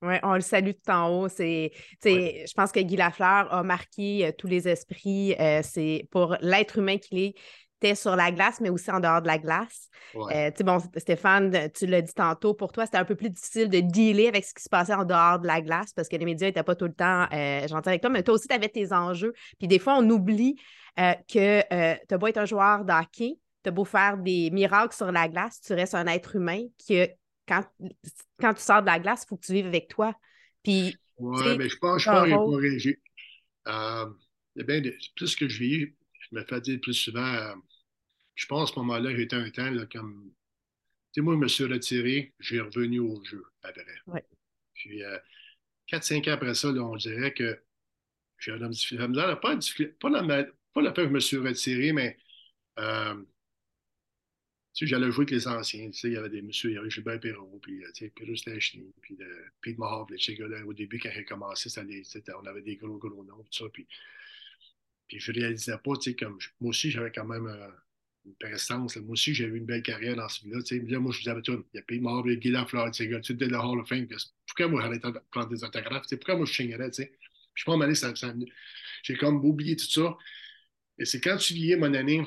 [0.03, 1.27] Oui, on le salue tout en haut.
[1.27, 1.71] C'est,
[2.03, 5.33] Je pense que Guy Lafleur a marqué euh, tous les esprits.
[5.39, 7.33] Euh, c'est pour l'être humain qu'il
[7.81, 9.89] était sur la glace, mais aussi en dehors de la glace.
[10.15, 13.79] Euh, bon, Stéphane, tu l'as dit tantôt, pour toi, c'était un peu plus difficile de
[13.79, 16.47] dealer avec ce qui se passait en dehors de la glace parce que les médias
[16.47, 17.27] n'étaient pas tout le temps
[17.67, 19.33] gentils avec toi, mais toi aussi, tu avais tes enjeux.
[19.57, 20.55] Puis des fois, on oublie
[20.95, 25.27] que tu as beau être un joueur d'hockey, tu beau faire des miracles sur la
[25.27, 27.05] glace, tu restes un être humain qui,
[27.47, 27.65] quand,
[28.39, 30.13] quand tu sors de la glace, il faut que tu vives avec toi.
[30.63, 32.97] Puis, oui, mais je pense, je pense.
[33.67, 34.05] Euh,
[34.55, 34.81] bien,
[35.15, 35.87] plus que je vis,
[36.19, 37.53] je me fais dire plus souvent, euh,
[38.35, 40.31] je pense à ce moment-là, j'étais un temps là, comme.
[41.13, 43.83] Tu sais, moi, je me suis retiré, j'ai revenu au jeu après.
[44.05, 44.23] Ouais.
[44.73, 45.17] Puis, euh,
[45.87, 47.59] 4-5 ans après ça, là, on dirait que
[48.37, 49.57] j'ai la misère, pas,
[49.99, 50.43] pas, la,
[50.73, 52.17] pas la fait que je me suis retiré, mais
[52.77, 53.15] euh,
[54.85, 55.89] j'allais jouer avec les anciens.
[56.03, 58.93] Il y avait des messieurs, il y avait Gilbert Perrault, puis euh, sais, Pedro Stachny,
[59.01, 60.65] puis euh, Pete Mahavlich, ces gars-là.
[60.65, 63.65] Au début, quand j'ai commencé, on avait des gros, gros noms, tout ça.
[63.73, 63.87] Puis
[65.07, 67.69] Puis je réalisais pas, tu sais, comme moi aussi, j'avais quand même euh,
[68.25, 68.97] une prestance.
[68.97, 70.63] Moi aussi, j'avais une belle carrière dans ce milieu-là.
[70.63, 71.65] Tu sais, moi, je vous tout.
[71.73, 73.87] Il y a Pete Marble, Guy Lafleur, sais, gars, tu sais, de la Hall of
[73.89, 74.07] Fame.
[74.45, 74.99] Pourquoi moi, j'allais
[75.31, 76.07] prendre des autographes?
[76.09, 77.11] Pourquoi moi, je chingerais, tu sais?
[77.53, 78.33] Puis je pense, ça, ça
[79.03, 80.17] j'ai comme oublié tout ça.
[80.99, 82.23] Et c'est quand tu vieillis, mon année,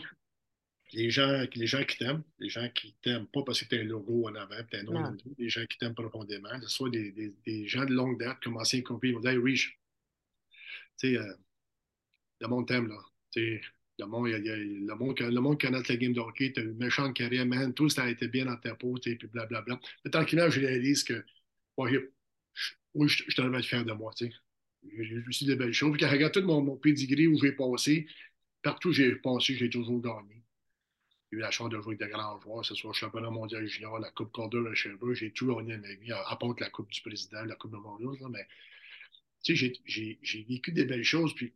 [0.93, 3.81] les gens, les gens qui t'aiment, les gens qui t'aiment pas parce que tu as
[3.81, 6.67] un logo en avant, tu as un nom en les gens qui t'aiment profondément, que
[6.67, 9.31] ce soit des, des, des, gens de longue date comme anciens compris, ils vont dire
[9.31, 9.79] Hey, Rich,
[10.99, 11.35] tu sais, euh,
[12.41, 12.99] le monde t'aime, là.
[13.31, 13.61] Tu sais,
[13.99, 16.53] le monde, y a, y a, le, monde, le monde connaît la game de hockey,
[16.53, 19.11] tu as une méchante carrière, man, tout ça a été bien dans ta peau, tu
[19.11, 19.79] sais, puis blablabla.
[20.05, 21.25] Mais tranquillement, je réalise que,
[21.77, 21.99] ouais, je,
[22.95, 24.33] oui, je, je être fier de moi, tu sais.
[24.99, 25.93] J'ai aussi des belles choses.
[25.93, 28.07] Puis quand je regarde tout mon, mon pedigree où j'ai passé,
[28.63, 30.40] partout où j'ai passé, j'ai toujours gagné.
[31.31, 33.31] J'ai eu la chance de jouer avec de grands joueurs, que ce soit le championnat
[33.31, 36.55] mondial junior, la Coupe Calder de Sherbrooke, j'ai tout gagné dans ma vie, à, part
[36.59, 38.47] la Coupe du Président, la Coupe de Montréal, mais
[39.43, 41.55] tu sais, j'ai vécu des belles choses, puis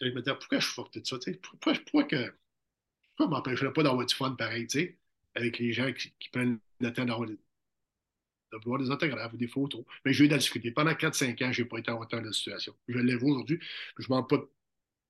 [0.00, 2.34] je me disais, pourquoi je suis fort de ça, pourquoi, pourquoi que,
[3.16, 4.98] pourquoi je m'empêcherais pas d'avoir du fun pareil, tu sais,
[5.34, 7.28] avec les gens qui, qui prennent le temps d'avoir
[8.52, 9.84] de voir des autographes ou des photos.
[10.04, 10.72] Mais j'ai eu de la.
[10.72, 12.74] Pendant 4-5 ans, je n'ai pas été en autant de situation.
[12.88, 13.60] Je l'ai vu aujourd'hui.
[13.98, 14.48] Je ne manque pas de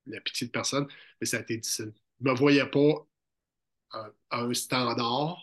[0.07, 0.87] la pitié de personne,
[1.19, 1.93] mais ça a été difficile.
[2.19, 3.07] Je ne me voyais pas
[3.93, 5.37] à, un standard,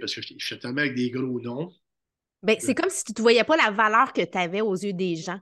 [0.00, 1.72] parce que je, suis tellement avec des gros noms.
[2.42, 4.92] Ben, c'est comme si tu ne voyais pas la valeur que tu avais aux yeux
[4.92, 5.40] des gens.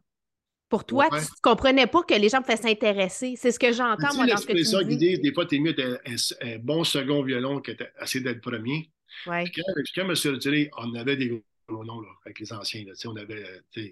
[0.69, 3.35] Pour toi, tu ne comprenais pas que les gens pouvaient s'intéresser.
[3.37, 5.19] C'est ce que j'entends, moi, dans ce que tu dis?
[5.19, 8.91] Des fois, tu es mieux d'être un, un, bon second violon que d'essayer d'être premier.
[9.27, 9.45] Ouais.
[9.45, 11.29] Puis quand, quand je me suis retiré, on avait des
[11.69, 12.85] gros noms là, avec les anciens.
[12.87, 13.45] Là, on avait.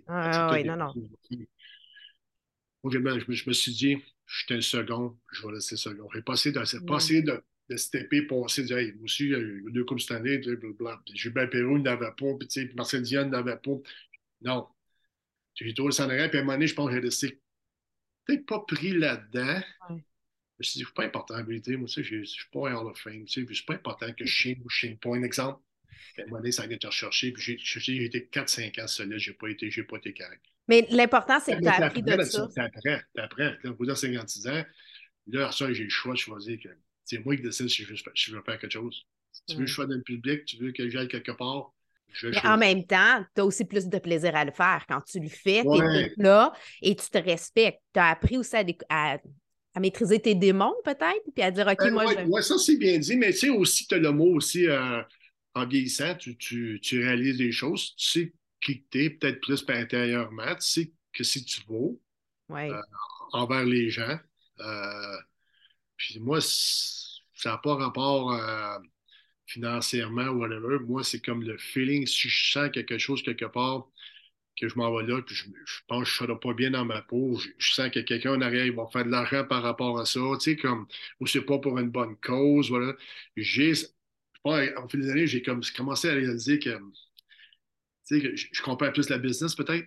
[0.07, 0.95] Ah, oui, non, non.
[2.83, 3.99] Moi, je, je, me suis dit,
[4.31, 6.09] je suis un second, je vais laisser second.
[6.15, 9.25] J'ai pas essayé de, pas essayé de, de stepper, passer, de dire, hey, moi aussi,
[9.25, 11.03] il y a eu deux Coupes cette année, blablabla.
[11.13, 13.77] Gilbert Perrault n'avait pas, puis, puis Marcel Dion n'avait pas.
[14.43, 14.69] Non.
[15.55, 17.41] J'ai trouvé ça en arrière, puis à un moment donné, je pense que j'ai laissé
[18.25, 19.61] peut-être pas pris là-dedans.
[19.91, 19.97] Ouais.
[19.97, 21.77] Je me suis dit, c'est pas important en vérité.
[21.77, 23.25] Moi, je ne suis pas un Hall of Fame.
[23.25, 25.17] Tu sais, c'est pas important que je chine ou je chine pas.
[25.17, 25.61] Un exemple.
[26.19, 27.33] À un moment donné, ça a été recherché.
[27.33, 29.19] Puis j'ai été 4-5 ans solide.
[29.19, 30.45] Je n'ai pas, été, pas été correct.
[30.71, 32.49] Mais l'important, c'est que tu as appris de ça.
[32.55, 32.99] Tu apprends.
[33.15, 33.51] Tu apprends.
[33.65, 34.65] Là, vous dire 56 ans,
[35.27, 36.69] là, ça, j'ai le choix de choisir que
[37.05, 39.05] c'est moi qui décide si je veux, si je veux faire quelque chose.
[39.33, 41.73] Si tu veux que je sois dans le public, tu veux que j'aille quelque part,
[42.23, 44.85] mais en même temps, tu as aussi plus de plaisir à le faire.
[44.89, 46.53] Quand tu le fais, tu es là
[46.83, 47.81] et tu te respectes.
[47.93, 48.57] Tu as appris aussi
[48.89, 49.19] à,
[49.75, 52.29] à, maîtriser tes démons, peut-être, puis à dire OK, euh, moi, ouais, je.
[52.29, 55.03] Oui, ça, c'est bien dit, mais tu sais aussi, tu as le mot aussi euh,
[55.55, 59.63] en vieillissant, tu, tu, tu, réalises des choses, tu sais qui tu es, peut-être plus
[59.63, 62.01] par intérieurement, tu sais que si tu vaux
[62.49, 62.71] ouais.
[62.71, 62.81] euh,
[63.33, 64.19] envers les gens.
[64.61, 65.17] Euh,
[65.97, 68.39] puis moi, ça n'a pas rapport
[69.47, 70.79] financièrement ou whatever.
[70.81, 73.89] Moi, c'est comme le feeling, si je sens quelque chose quelque part,
[74.61, 75.45] que je m'en vais là, puis je,
[75.89, 78.41] pense que je ne serai pas bien dans ma peau, je, sens que quelqu'un en
[78.43, 80.87] arrière, il va faire de l'argent par rapport à ça, tu sais, comme,
[81.19, 82.95] ou c'est pas pour une bonne cause, voilà.
[83.37, 83.73] J'ai,
[84.45, 86.79] en fait des années, j'ai comme, commencé à réaliser que,
[88.11, 89.87] tu sais, je, je comprends plus la business, peut-être.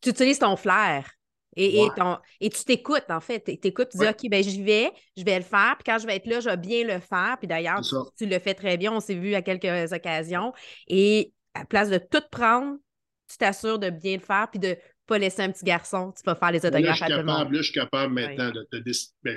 [0.00, 1.10] Tu utilises ton flair.
[1.58, 3.42] Et, et, ton, et, tu t'écoutes, en fait.
[3.42, 5.74] Tu t'écoutes, tu dis, OK, ben j'y vais, je vais le faire.
[5.78, 7.36] Puis quand je vais être là, je vais bien le faire.
[7.38, 8.92] Puis d'ailleurs, tu, tu, le fais très bien.
[8.92, 10.52] On s'est vu à quelques occasions.
[10.86, 12.76] Et à place de tout prendre,
[13.30, 14.74] tu t'assures de bien le faire puis de ne
[15.06, 16.12] pas laisser un petit garçon.
[16.12, 17.52] Tu vas faire les autographes à tout le monde.
[17.52, 19.14] Là, je suis capable maintenant de te décider.
[19.22, 19.36] Ben,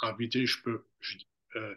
[0.00, 0.84] en vérité, je peux.
[0.98, 1.18] Je,
[1.56, 1.74] euh,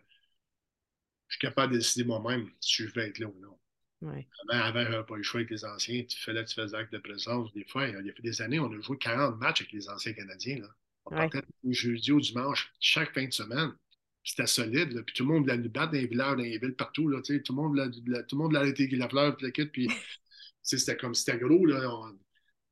[1.28, 3.57] je suis capable de décider moi-même si je vais être là ou non.
[4.02, 4.28] Ouais.
[4.50, 6.04] Avant, avant pas le choix avec les anciens.
[6.04, 7.52] Tu fais là, tu fais des actes de présence.
[7.54, 10.14] Des fois, il y a des années, on a joué 40 matchs avec les anciens
[10.14, 10.60] Canadiens.
[10.60, 10.68] Là.
[11.06, 11.30] On ouais.
[11.30, 13.74] partait du jeudi au dimanche, chaque fin de semaine.
[14.24, 14.92] C'était solide.
[14.92, 15.02] Là.
[15.04, 17.08] Puis tout le monde voulait nous battre dans les villages, dans les villes, partout.
[17.08, 19.90] Là, tout le monde voulait, tout le monde arrêter la fleur, puis la Puis
[20.62, 21.66] c'était comme c'était gros.
[21.66, 22.20] Là, on...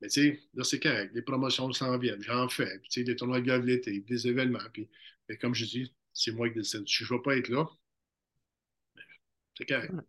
[0.01, 1.11] Mais tu sais, là, c'est correct.
[1.15, 2.21] Les promotions s'en viennent.
[2.21, 2.79] J'en fais.
[2.79, 4.59] Puis, des tournois de golf l'été, des événements.
[4.73, 4.89] Puis,
[5.29, 6.83] mais comme je dis, c'est moi qui décide.
[6.85, 7.65] Je ne vais pas être là.
[9.57, 9.93] C'est correct.
[9.93, 10.03] Ouais.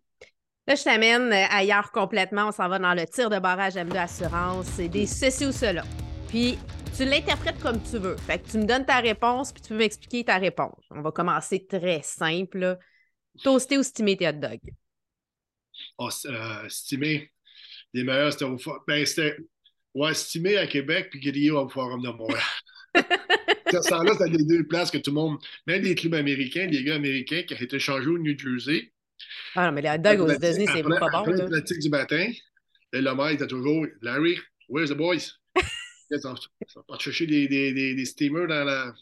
[0.69, 2.49] Là, je t'amène ailleurs complètement.
[2.49, 4.67] On s'en va dans le tir de barrage M2 Assurance.
[4.67, 5.85] C'est des ceci ou cela.
[6.29, 6.59] Puis,
[6.97, 8.17] tu l'interprètes comme tu veux.
[8.17, 10.83] Fait que tu me donnes ta réponse, puis tu peux m'expliquer ta réponse.
[10.91, 12.79] On va commencer très simple.
[13.45, 14.59] Toasté ou stimé tes hot dogs?
[15.99, 17.31] Oh, euh, stimé.
[17.93, 18.83] Les meilleurs, c'était au forum.
[18.89, 19.37] Ben, c'était.
[19.95, 22.43] Ouais, stimé à Québec, puis grillé au Forum de Montréal.
[23.83, 26.85] ça, là, c'était les deux places que tout le monde, même les clubs américains, les
[26.85, 28.93] gars américains qui ont été changés au New Jersey,
[29.57, 31.07] ah non, mais hot dogs aux États-Unis, c'est pas bon.
[31.07, 32.27] Après la pratique du matin,
[32.93, 34.39] le maire était toujours Larry,
[34.69, 35.33] where's the boys?
[36.11, 36.35] ça
[36.89, 38.95] va chercher des, des, des, des, steamers dans la.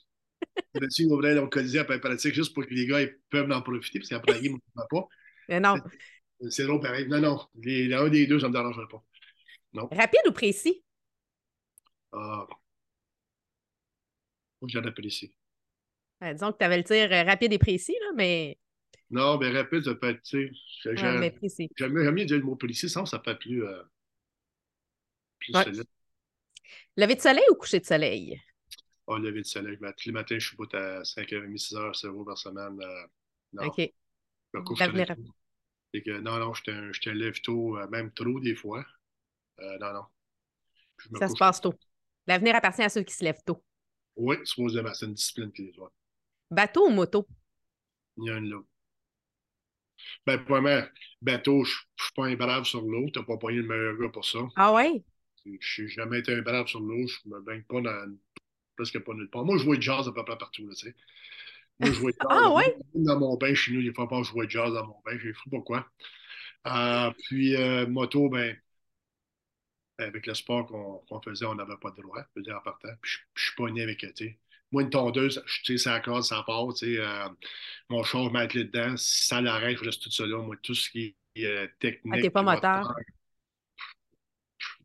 [0.75, 3.63] Là-dessus, on le colisée après la pratique juste pour que les gars ils peuvent en
[3.63, 5.09] profiter, parce qu'après la game, on ne pas.
[5.49, 5.77] Mais non.
[6.51, 7.07] C'est drôle pareil.
[7.09, 7.41] Non, non.
[7.63, 9.03] Les, un des deux, ça ne me dérangerait pas.
[9.73, 9.89] Non.
[9.91, 10.85] Rapide ou précis?
[12.13, 12.47] Uh,
[14.61, 15.35] Moi, j'en apprécie.
[16.23, 18.59] Euh, disons que tu avais le tir euh, rapide et précis, là, mais.
[19.15, 21.71] Non, mais rapide, ça peut être, tu sais, Ouais, j'aime mais précis.
[21.77, 23.83] j'aime mieux dire le mot précis, sinon ça peut être plus, euh,
[25.39, 25.65] plus Ouais.
[26.97, 28.41] Lever de soleil ou coucher de soleil?
[29.07, 29.77] Oh, lever de soleil.
[29.77, 30.65] Ben, Tous les matins, je suis pas
[31.01, 32.81] à 5h30, 6h, 0 par semaine.
[32.81, 33.07] euh,
[33.53, 33.93] non, OK.
[34.55, 34.81] je couche
[36.03, 38.85] que, non, non, je te, je te lève tôt, euh, même trop des fois.
[39.61, 40.05] Euh, non, non.
[41.15, 41.75] Ça se passe tôt.
[42.27, 43.63] L'avenir appartient à ceux qui se lèvent tôt.
[44.17, 45.73] Oui, supposément, c'est une discipline qui les.
[46.51, 47.27] Bateau ou moto?
[48.17, 48.61] Il y a une là.
[50.27, 50.87] Ben, premièrement,
[51.23, 53.09] bateau, je ne suis pas un brave sur l'eau.
[53.13, 54.41] Tu n'as pas pogné le meilleur gars pour ça.
[54.57, 55.05] Ah ouais?
[55.45, 57.07] Je n'ai jamais été un brave sur l'eau.
[57.07, 58.17] Je me baigne pas dans
[58.77, 59.45] presque pas nulle part.
[59.45, 60.75] Moi, je jouais de jazz à peu près partout, là.
[61.81, 62.31] Moi, je jouais de jazz.
[62.31, 62.77] Ah ouais?
[62.95, 65.01] Même Dans mon bain, chez nous, des fois, pas je jouais de jazz dans mon
[65.05, 65.19] bain.
[65.19, 65.89] J'ai fou pourquoi.
[66.67, 68.57] Euh, puis, euh, moto, ben,
[69.99, 70.67] avec le sport
[71.09, 72.91] qu'on faisait, on n'avait pas de droit, je veux dire, en partant.
[73.03, 74.39] Puis, je, je suis pas né avec, tu.
[74.75, 77.01] Moi, une tondeuse, je- sais, ça corde, ça part, tu sais.
[77.01, 77.29] euh,
[77.91, 78.97] mon char, je mets clé dedans.
[78.99, 80.39] Si ça l'arrête, je reste tout ça là.
[80.43, 82.15] Moi, tout ce qui est euh, technique.
[82.15, 82.95] Ah, t'es pas puis moteur.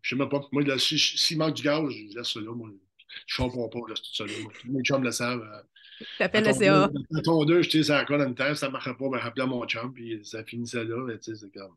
[0.01, 0.41] Je sais même pas.
[0.51, 2.51] Moi, là, si- s'il manque du gaz, je laisse ça là.
[2.53, 2.69] Moi,
[3.27, 4.33] je ne comprends pas, je laisse tout ça là.
[4.39, 5.41] Moi, mes chums le savent.
[5.41, 5.61] euh,
[6.17, 6.89] T'appelles le la CA.
[7.11, 8.55] La tondeuse, je sais, ça corde en temps.
[8.55, 11.03] Ça ne marchait pas, ben, rappelais mon chum, puis ça finissait là.
[11.05, 11.75] mais tu sais, c'est comme.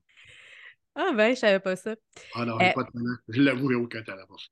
[0.95, 1.95] Ah ben, je savais pas ça.
[2.33, 3.17] Ah non, Euh, pas de talent.
[3.29, 4.49] Je l'avoue, j'ai aucun talent pour ça.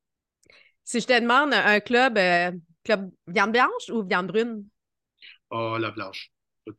[0.85, 2.53] Si je te demande un club, euh,
[2.85, 4.65] club viande blanche ou viande brune?
[5.51, 6.31] Ah, la blanche.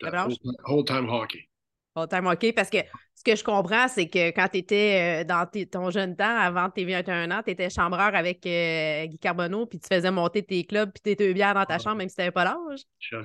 [0.02, 0.34] La blanche?
[0.68, 1.48] Whole time hockey.
[1.94, 2.78] All time OK, parce que
[3.16, 6.70] ce que je comprends, c'est que quand tu étais dans tes- ton jeune temps, avant
[6.70, 10.64] tes 21 ans, tu étais chambreur avec euh, Guy Carbonneau, puis tu faisais monter tes
[10.64, 11.80] clubs, puis tes deux bières dans ta Ah.
[11.80, 12.80] chambre, même si tu n'avais pas l'âge.
[13.00, 13.24] Je ne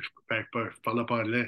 [0.83, 1.47] parle pas anglais.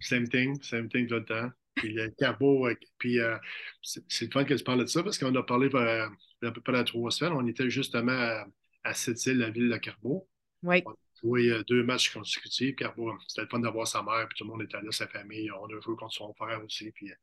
[0.00, 1.50] Same thing, same thing tout le temps.
[1.76, 3.36] Puis euh, Cabo, euh, puis euh,
[3.80, 6.08] c'est le fun que tu parles de ça parce qu'on a parlé euh,
[6.42, 7.32] il y a à peu près trois semaines.
[7.32, 8.44] On était justement à,
[8.82, 10.28] à Sept-Îles, la ville de Carbo.
[10.64, 10.82] Oui.
[10.86, 12.74] On a joué euh, deux matchs consécutifs.
[12.76, 15.50] Carbo, c'était le fun d'avoir sa mère, puis tout le monde était là, sa famille.
[15.52, 16.90] On a joué contre son frère aussi.
[16.92, 17.14] Puis euh,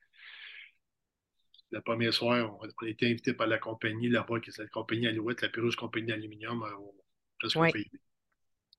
[1.71, 5.07] le premier soir, on, a été invité par la compagnie là-bas, qui est la compagnie
[5.07, 7.03] Alouette, la plus grosse compagnie d'aluminium euh, au-
[7.39, 7.89] presque au pays.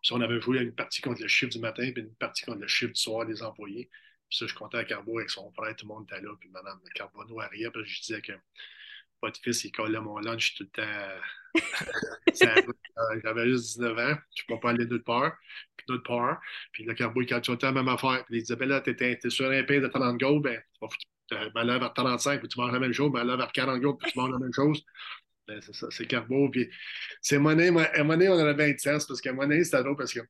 [0.00, 2.60] Puis on avait joué une partie contre le chiffre du matin, puis une partie contre
[2.60, 3.90] le chiffre du soir des employés.
[4.28, 6.30] Puis ça, je comptais à Carbo avec son frère, tout le monde était là.
[6.38, 8.32] Puis Mme Carbonneau arrière, parce que je disais que
[9.22, 11.08] votre fils, il collait mon lunch tout le temps.
[12.42, 15.32] Euh, J'avais juste 19 ans, je ne peux pas aller nulle part.
[15.76, 16.40] Puis nulle part.
[16.72, 18.24] Puis le Carbo, il temps la même affaire.
[18.30, 20.60] Il disait, ben là, t'es t'es sur un pain de 30 gold, ben,
[21.54, 23.10] ben là, vers 35, puis tu manges la même chose.
[23.12, 24.84] Ben là, vers 40 gold, puis tu manges la même chose.
[25.48, 26.48] Ben, c'est ça, c'est Carbo.
[26.50, 26.68] Puis
[27.20, 30.20] c'est monnaie, à monnaie, on avait 20 cents, parce qu'à monnaie, c'était drôle, parce que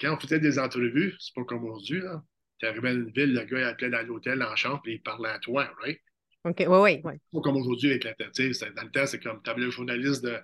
[0.00, 2.22] quand on faisait des entrevues, c'est pas comme aujourd'hui, là.
[2.58, 5.02] Tu arrivais à une ville, le gars il appelait dans l'hôtel en chambre, puis il
[5.02, 5.98] parlait à toi, right?
[6.44, 7.12] OK, oui, oui, oui.
[7.32, 8.32] Pas comme aujourd'hui avec la tête.
[8.32, 10.38] tu sais, Dans le temps, c'est comme tu avais le journaliste de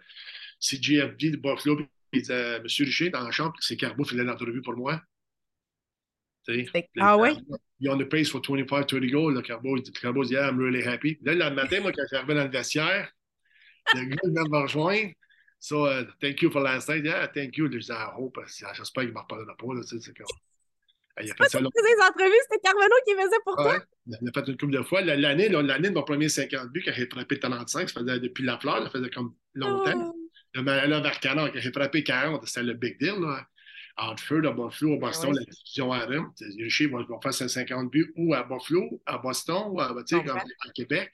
[0.60, 4.24] CGFD de Buffalo, puis il disait Monsieur Richer, dans la chambre, c'est Carbo qui faisait
[4.24, 5.00] l'entrevue pour moi.
[6.46, 7.30] Tu sais, Fait- les- ah oui?
[7.80, 9.34] You on the pace for 25, 30 goals.
[9.34, 11.18] Le Carbo, il dit, Carbo dit, yeah, I'm really happy.
[11.22, 13.10] Là, le matin, moi, quand j'arrivais dans le vestiaire,
[13.94, 15.12] le gars il venait me rejoindre.
[15.58, 17.04] So, uh, thank you for last night.
[17.04, 17.70] Yeah, thank you.
[17.70, 18.38] Je disais, I hope.
[18.46, 18.72] J'espère
[19.04, 19.74] qu'il ne me reparlera pas.
[19.74, 20.26] Là, c'est comme...
[21.22, 23.72] Il a fait ça faisais des entrevues, c'était Carbonneau qui faisait pour toi?
[23.72, 25.02] Ouais, il a fait une couple de fois.
[25.02, 28.44] L'année, là, l'année de mon premier 50 buts, quand j'ai frappé 35, ça faisait depuis
[28.44, 30.12] la fleur, ça faisait comme longtemps.
[30.12, 30.30] Oh.
[30.54, 33.20] Le là, vers 40, quand j'ai frappé 40, c'était le big deal.
[33.20, 33.46] Là.
[33.98, 35.40] Entre feu, à Buffalo, à Boston, Ouais.
[35.40, 36.32] la division RM.
[36.58, 40.28] Richer va, va faire ses 50 buts ou à Buffalo, à Boston, ou à, comme
[40.38, 41.10] à Québec.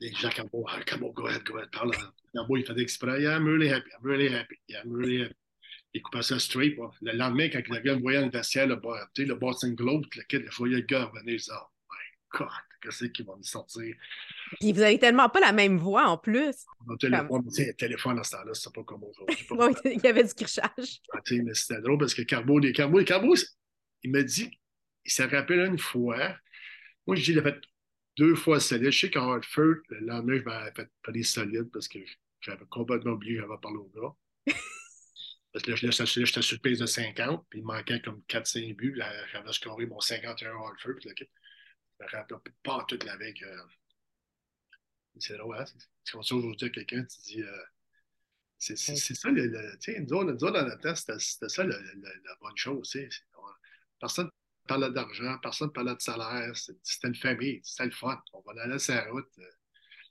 [0.00, 1.92] Et Jacques Cabo, ah, Cabo, go ahead, go ahead, parle.
[2.32, 3.20] Cabo, il faisait exprès.
[3.20, 5.34] Yeah, I'm really happy, I'm really happy, yeah, I'm really happy.
[5.94, 6.76] Il coupait ça straight.
[6.76, 6.90] là.
[7.00, 10.44] Le lendemain, quand le me voyait dans le vestiaire, le, le Boston Globe, le kid,
[10.48, 12.48] je voyais le gars revenir, disais, oh my God,
[12.82, 13.94] qu'est-ce qu'il va me sortir?
[14.60, 16.66] Puis vous avez tellement pas la même voix en plus.
[16.86, 19.46] Mon téléphone, le téléphone ce temps-là, c'est pas comme aujourd'hui.
[19.50, 21.00] Oui, il y avait du crichage.
[21.14, 23.34] Ah, mais c'était drôle parce que Carbo, des Carbo, Carbo,
[24.02, 24.50] il m'a dit,
[25.04, 26.36] il s'est rappelé une fois.
[27.06, 27.60] Moi, je dis, il a fait
[28.18, 28.90] deux fois solide.
[28.90, 31.98] Je sais qu'en Hartford, le lendemain, je m'avais fait solide parce que
[32.40, 34.54] j'avais complètement oublié que j'avais parlé au gars.
[35.52, 38.76] Parce que là, sur j'étais sur le pace de 50, puis il manquait comme 4-5
[38.76, 38.94] buts.
[38.94, 40.94] Là, J'avais scoré mon 51 Hartford.
[40.96, 41.24] Puis là, je
[42.04, 43.46] me rappelle pas en tout la veille que.
[45.18, 45.64] C'est drôle, hein?
[46.12, 47.42] Comme ça aujourd'hui à quelqu'un, tu dis.
[47.42, 47.62] euh,
[48.58, 51.64] c'est ça, le, le- tu sais, nous autres, nous autres, dans notre temps, c'était ça
[51.64, 52.88] le- la bonne chose.
[52.90, 53.08] tu sais.
[53.10, 53.42] C'est- on-
[54.00, 56.56] Personne ne parlait d'argent, personne ne parlait de salaire.
[56.56, 58.20] c'est- C'était une famille, c'était le fun.
[58.32, 59.28] On va aller sur la route.
[59.38, 59.50] euh,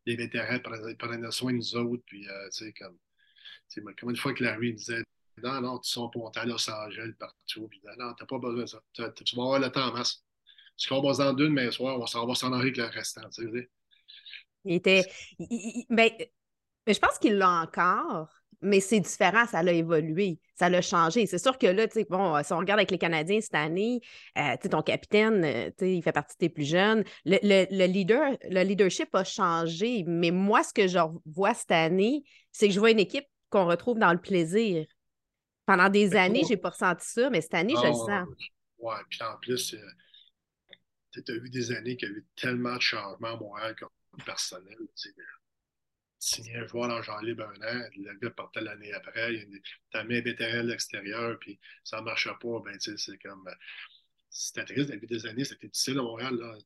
[0.05, 2.03] Les vétérans prenaient, prenaient soin de nous autres.
[2.07, 2.97] Puis, euh, tu sais, comme,
[3.70, 5.03] tu comme une fois que Larry disait
[5.44, 7.68] Non, non, tu pour monter à Los Angeles partout.
[7.68, 8.80] Puis, non, t'as pas besoin de ça.
[8.94, 9.02] Tu,
[9.36, 10.24] vas avoir le temps en masse.
[10.76, 13.30] Si on va s'en deux demain soir, on va s'en aller avec le restant.
[13.30, 13.70] Tu
[14.66, 15.06] Il était.
[15.40, 16.10] il- il- ben,
[16.88, 18.30] je pense qu'il l'a encore.
[18.62, 21.28] mais c'est différent, ça l'a évolué, ça l'a changé.
[21.28, 24.02] C'est sûr que là, tu bon, si on regarde avec les Canadiens cette année,
[24.38, 27.04] euh, tu ton capitaine, euh, tu il fait partie des plus jeunes.
[27.26, 32.68] Le, leader, le leadership a changé, mais moi, ce que je vois cette année, c'est
[32.68, 34.88] que je vois une équipe qu'on retrouve dans le plaisir.
[35.68, 38.28] Pendant des années, je n'ai pas ressenti ça, mais cette année, je le ah, sens.
[38.80, 39.88] Oui, puis en plus, euh,
[41.11, 43.89] tu as vu des années qu'il y a eu tellement de changements à Montréal comme
[44.26, 44.78] personnel
[46.20, 49.34] signer un joueur en genre libre un an, le gars partait l'année après,
[49.91, 53.47] tu as mis un vétéran de l'extérieur, puis ça ne marche pas, ben, c'est comme.
[53.47, 53.53] Euh,
[54.30, 56.36] c'était triste, depuis des années, c'était difficile à Montréal.
[56.36, 56.57] Là.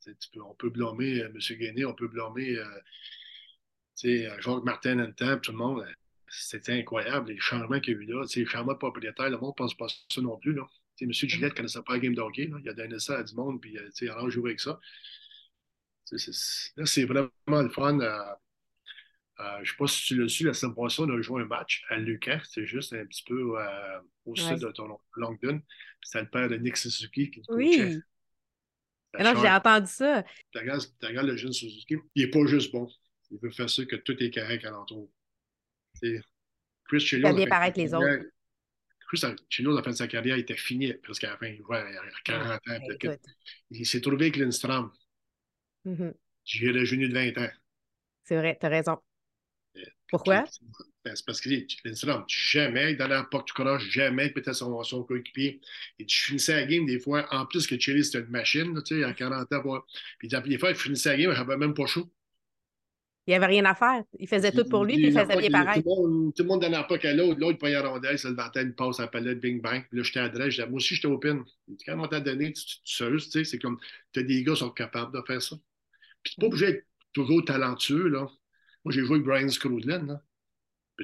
[0.44, 1.58] on peut blâmer euh, M.
[1.58, 5.86] Guéné, on peut blâmer euh, Jacques Martin en temps, tout le monde.
[6.32, 8.26] C'était incroyable, les changements qu'il y a eu là.
[8.36, 10.54] Les changements de propriétaire, le monde ne pense pas ça non plus.
[10.54, 10.66] Là.
[11.02, 11.12] M.
[11.12, 12.50] Gillette ne connaissait pas la game d'hockey.
[12.64, 14.80] Il a donné ça à du monde, puis il a joué avec ça.
[16.12, 18.00] là, c'est vraiment le fun.
[18.00, 21.42] Euh, je ne sais pas si tu l'as su, la semaine passée, on a joué
[21.42, 22.42] un match à Lucas.
[22.46, 25.62] C'est juste un petit peu euh, au sud de ton Longdon.
[26.04, 28.00] C'était le père de Nick Suzuki qui Oui.
[29.14, 30.24] Alors, j'ai entendu ça.
[30.52, 32.88] Tu regardes, le jeune Suzuki, il n'est pas juste bon.
[33.32, 35.10] Il veut faire ça que tout est correct alentour.
[36.88, 37.10] Chris.
[37.14, 38.26] Il bien paraître les autres.
[39.08, 41.48] Chris Chilo, à la fin de sa carrière, il était fini presque à la fin.
[41.48, 43.18] Il a 40 ans.
[43.70, 44.92] Il s'est trouvé avec Lindstrom.
[45.84, 46.14] Mm -hmm.
[46.46, 47.52] J'ai de 20 ans.
[48.24, 48.98] C'est vrai, tu as raison.
[50.10, 50.46] Pourquoi?
[51.04, 51.50] Ben, c'est parce que
[51.86, 55.62] Lindstrom, jamais, dans la porte du courage, jamais peut-être son, son coéquipier.
[55.98, 59.00] Et tu finissais la game des fois, en plus que Chili, c'était une machine, tu
[59.00, 59.84] sais, à 40 ans.
[60.20, 62.08] Puis des fois, il finissait la game, il n'avait même pas chaud.
[63.28, 64.04] Il n'y avait rien à faire.
[64.18, 65.84] Il faisait tout pour lui, puis il faisait bien pareil.
[65.84, 67.40] Tout le monde, tout le monde donnait pas qu'à l'autre.
[67.40, 69.86] L'autre, il prenait la rondelle, ça le vantait, une passe à la palette, bing bang.
[69.90, 70.58] Puis là, j'étais à adresse.
[70.58, 71.44] Moi aussi, j'étais open.
[71.86, 73.78] Quand on t'a donné, tu sais, tu sais, c'est comme,
[74.12, 75.56] tu as des gars qui sont capables de faire ça.
[76.24, 78.28] Puis, pas obligé d'être toujours talentueux, là.
[78.84, 80.04] Moi, j'ai joué avec Brian Scrudlin.
[80.08, 80.22] Là.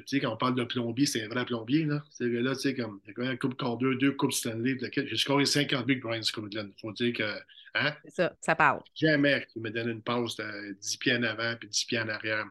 [0.06, 1.84] Sais, quand on parle de plombier, c'est un vrai plombier.
[1.84, 4.12] Là, c'est là tu sais, comme, il y a quand même un coupe deux, deux
[4.12, 4.76] coupes Stanley.
[4.92, 6.20] J'ai scoré 50 buts Brian.
[6.22, 7.38] Il faut dire que.
[7.74, 7.94] Hein?
[8.04, 8.82] C'est ça, ça parle.
[8.94, 12.08] Jamais qu'il me donne une passe de 10 pieds en avant puis 10 pieds en
[12.08, 12.46] arrière.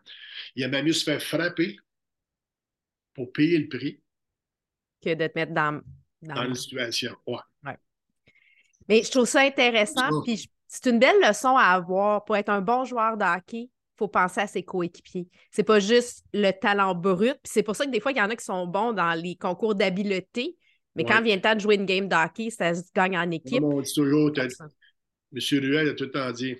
[0.55, 1.77] Il a même mieux se faire frapper
[3.13, 3.99] pour payer le prix.
[5.01, 5.81] Que de te mettre dans.
[6.21, 7.15] Dans, dans une situation.
[7.27, 7.37] Ouais.
[7.65, 7.77] ouais.
[8.89, 10.21] Mais je trouve ça intéressant.
[10.23, 14.07] Puis c'est une belle leçon à avoir pour être un bon joueur de hockey faut
[14.07, 15.27] penser à ses coéquipiers.
[15.51, 17.37] C'est pas juste le talent brut.
[17.43, 19.35] c'est pour ça que des fois, il y en a qui sont bons dans les
[19.35, 20.55] concours d'habileté,
[20.95, 23.63] mais quand vient le temps de jouer une game d'hockey, ça se gagne en équipe.
[23.63, 25.39] on dit toujours, M.
[25.51, 26.55] Ruel a tout le temps dit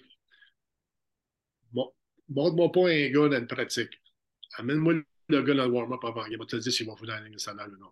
[2.30, 4.02] montre-moi pas un gars dans une pratique.
[4.58, 4.96] Amène-moi
[5.30, 6.26] le gars dans le warm-up avant.
[6.26, 7.90] Il va te dire s'il va foutre dans la ligne nationale ou non.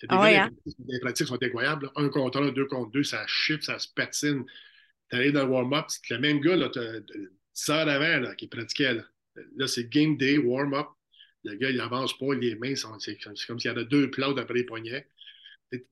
[0.00, 0.50] Des ah ouais, hein?
[0.88, 1.90] Les pratiques sont incroyables.
[1.96, 4.44] Un contre un, deux contre deux, ça chiffre, ça se patine.
[5.10, 6.70] Tu arrives dans le warm-up, c'est le même gars, là,
[7.52, 8.94] ça avant là, qui pratiquait.
[8.94, 9.04] Là,
[9.56, 10.88] là c'est game day, warm-up.
[11.44, 12.98] Le gars, il avance pas, les mains sont.
[13.00, 15.08] C'est comme s'il y avait deux plats après les poignets.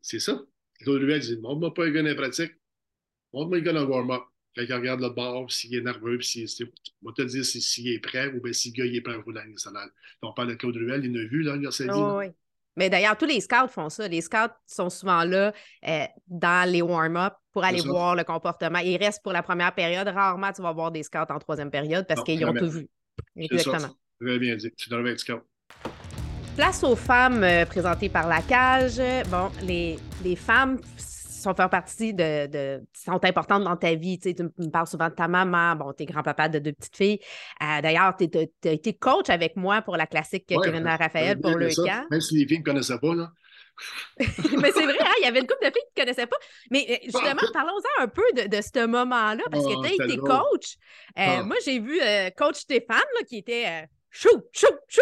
[0.01, 0.45] C'est ça.
[0.87, 2.53] Lui a dit Montre-moi pas le gars dans la pratique.
[3.33, 4.23] Montre-moi le gars dans le warm-up.
[4.57, 6.67] Quand il regarde le bord, s'il est nerveux, puis s'il
[7.03, 9.19] va te dire s'il est prêt ou bien si le gars il est prêt à
[9.19, 9.91] rouler nationale.
[10.23, 11.87] On parle de Claude Ruel, il l'a vu, là, il a dit.
[11.89, 12.27] oui.
[12.77, 14.07] Mais d'ailleurs, tous les scouts font ça.
[14.09, 15.53] Les scouts sont souvent là
[15.87, 18.79] euh, dans les warm-up pour aller voir le comportement.
[18.79, 20.07] Ils restent pour la première période.
[20.09, 22.89] Rarement, tu vas voir des scouts en troisième période parce qu'ils ont tout vu.
[23.37, 23.95] Exactement.
[24.21, 24.71] Très bien dit.
[24.77, 25.43] Tu devrais être scout.
[26.57, 29.01] Place aux femmes euh, présentées par la cage.
[29.29, 30.79] Bon, les, les femmes
[31.41, 34.19] sont faire partie de, sont importantes dans ta vie.
[34.19, 37.21] Tu, me parles souvent de ta maman, bon, tes grands-papas de deux petites filles.
[37.63, 41.69] Euh, d'ailleurs, tu as été coach avec moi pour la classique Kevin Raphaël pour le
[41.75, 42.07] camp.
[42.11, 43.31] Même si les filles ne connaissaient pas, là.
[44.19, 46.37] mais c'est vrai, hein, il y avait une couple de filles qui ne connaissaient pas.
[46.71, 50.77] Mais euh, justement, parlons-en un peu de, ce moment-là, parce que tu as été coach.
[51.19, 51.43] Euh, ah.
[51.45, 51.99] Moi, j'ai vu
[52.37, 55.01] coach Stéphane là, qui était chou, chou, chou.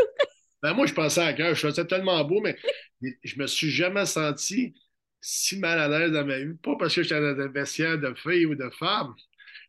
[0.63, 2.57] Ben, moi, je pensais à cœur, je ça tellement beau, mais
[3.25, 4.75] je me suis jamais senti
[5.21, 6.55] si mal à l'aise dans ma vie.
[6.63, 9.15] Pas parce que j'étais dans un vestiaire de filles ou de femmes.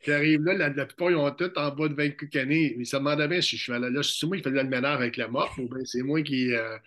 [0.06, 2.76] J'arrive là, la, plupart, ils ont tout en bas de 20 coups années.
[2.78, 3.80] Mais ça me demandait bien si je suis là.
[3.80, 6.54] Là, c'est moi qui faisais le ménage avec la mort ou bien c'est moi qui.
[6.54, 6.78] Euh,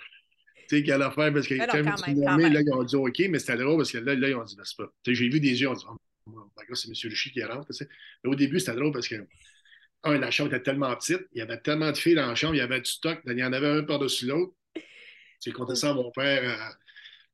[0.69, 3.19] tu sais, qui allait faire parce que quand, quand, même, là, ils ont dit OK,
[3.29, 4.91] mais c'était drôle parce que là, là ils ont dit, ben, c'est pas.
[5.05, 6.95] j'ai vu des yeux, on dit, oh, c'est M.
[7.11, 7.67] Luchy qui rentre.
[8.25, 9.17] Mais au début, c'était drôle parce que,
[10.05, 12.55] un, la chambre était tellement petite, il y avait tellement de filles dans la chambre,
[12.55, 14.55] il y avait du stock, il y en avait un par-dessus l'autre.
[15.45, 16.77] J'ai compté ça à mon père.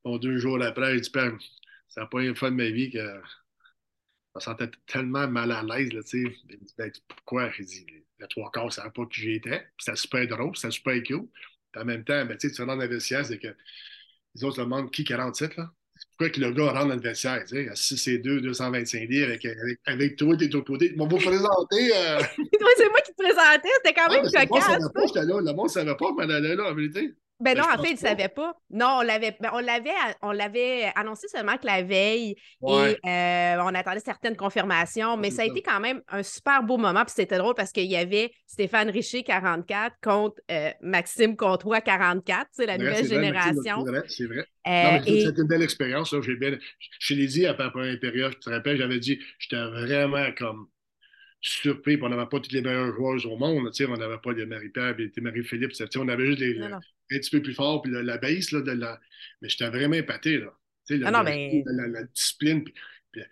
[0.09, 2.99] Euh, Bon, deux jours après, il dit n'a pas une fois de ma vie que
[2.99, 5.93] je me sentais tellement mal à l'aise.
[5.93, 7.51] Là, il dit ben, Pourquoi?
[7.59, 7.87] Il dit
[8.19, 9.67] Le trois quarts, ça ne pas qui j'étais.
[9.79, 11.29] C'était super drôle, c'était super cool.
[11.73, 13.49] Puis en même temps, ben, tu rentres dans le vestiaire, c'est que
[14.35, 15.73] les autres se demandent qui 47 là
[16.17, 19.09] pourquoi que le gars rentre dans le vestiaire, tu sais, à 6 et 2, 225
[19.09, 20.91] livres avec, avec, avec toi, t'es de l'autre côté.
[20.93, 21.91] Ils m'ont vous présenter.
[22.77, 24.39] c'est moi qui te présentais, c'était quand même cocasse.
[24.41, 27.15] Le monde ne savait pas, le monde ne savait pas, mais elle là, en vérité.
[27.41, 28.55] Ben Ben, non, je en fait, il ne savait pas.
[28.71, 29.91] Non, on l'avait, ben, on l'avait,
[30.23, 32.99] on l'avait annoncé seulement que la veille Ouais.
[33.05, 36.63] et euh, on attendait certaines confirmations, mais c'est ça a été quand même un super
[36.65, 37.05] beau moment.
[37.05, 42.47] Puis c'était drôle parce qu'il y avait Stéphane Richer, 44, contre euh, Maxime Comtois, 44,
[42.51, 43.85] tu sais, la Ouais, nouvelle c'est génération.
[43.85, 44.45] C'est vrai, c'est vrai.
[44.67, 46.13] Euh, et c'était une belle expérience.
[46.13, 46.21] là.
[46.21, 46.59] J'ai bien...
[46.99, 50.67] Je l'ai dit la première période, tu te rappelles, j'avais dit, j'étais vraiment comme
[51.41, 51.99] surpris.
[52.03, 53.71] On n'avait pas toutes les meilleures joueuses au monde.
[53.81, 55.73] On n'avait pas les Marie-Pierre et Marie-Philippe.
[55.97, 56.81] On avait juste les, un
[57.11, 59.01] petit peu plus fort, puis la, la base, là, de la...
[59.41, 60.39] mais j'étais vraiment épaté.
[60.39, 60.53] Là.
[61.05, 62.65] Ah non, le- mais- la, la- discipline.
[62.65, 62.75] puis-
[63.13, 63.23] puis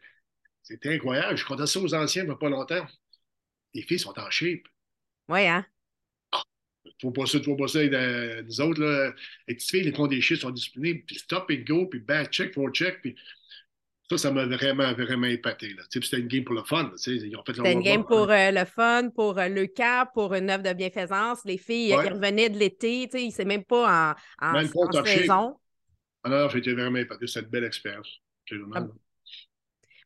[0.63, 1.37] C'était incroyable.
[1.39, 2.87] Je comptais ça aux anciens il n'y a pas longtemps.
[3.75, 4.63] Les filles sont en shape.
[5.29, 5.67] Ouais, hein?
[7.03, 7.81] Faut pas ça, faut pas ça.
[7.81, 9.13] euh, nous autres, là,
[9.49, 12.31] les petites filles, les font des chiffres, sont disciplinées, puis stop and go, puis back
[12.33, 13.15] check, for check, puis
[14.11, 15.75] ça, ça m'a vraiment, vraiment épaté.
[15.91, 16.91] C'était une game pour le fun.
[17.07, 20.63] Ils C'était une game pour euh, le fun, pour euh, le cap, pour une œuvre
[20.63, 21.41] de bienfaisance.
[21.45, 22.07] Les filles, Ouais.
[22.07, 25.57] ils revenaient de l'été, tu sais, c'est même pas en, en, Même pas en saison.
[26.23, 27.27] Alors, j'ai été vraiment épaté.
[27.27, 28.21] C'était une belle expérience.
[28.75, 28.87] Ah,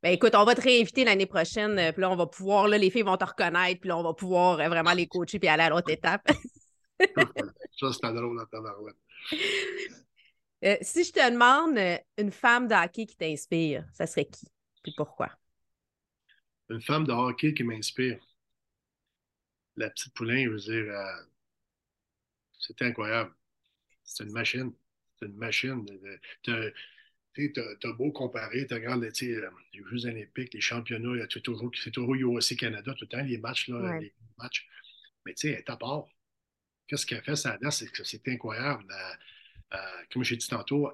[0.02, 2.78] Ben écoute, on va te réinviter l'année prochaine, euh, puis là, on va pouvoir, là,
[2.78, 5.48] les filles vont te reconnaître, puis là, on va pouvoir euh, vraiment les coacher puis
[5.48, 6.26] aller à l'autre étape.
[7.78, 8.96] ça, c'était drôle tabarouette.
[10.64, 14.46] Euh, si je te demande euh, une femme de hockey qui t'inspire, ça serait qui?
[14.82, 15.30] Puis pourquoi?
[16.70, 18.18] Une femme de hockey qui m'inspire.
[19.74, 21.22] La petite poulain, je veux dire, euh,
[22.58, 23.32] c'était incroyable.
[24.04, 24.72] C'est une machine.
[25.18, 25.86] C'est une machine.
[26.44, 26.70] t'as-
[27.34, 29.10] tu t'as beau comparer, tu regardes euh,
[29.74, 33.04] les Jeux olympiques, les championnats, il y a tout- toujours, c'est toujours UFC Canada tout
[33.04, 34.00] le temps, les matchs, là, Ouais.
[34.00, 34.68] les matchs.
[35.26, 36.06] Mais tu sais, elle est à part.
[36.88, 38.84] Qu'est-ce qu'elle fait, ça c'est que c'est incroyable.
[38.90, 39.14] Euh, euh,
[40.12, 40.92] comme j'ai dit tantôt, euh,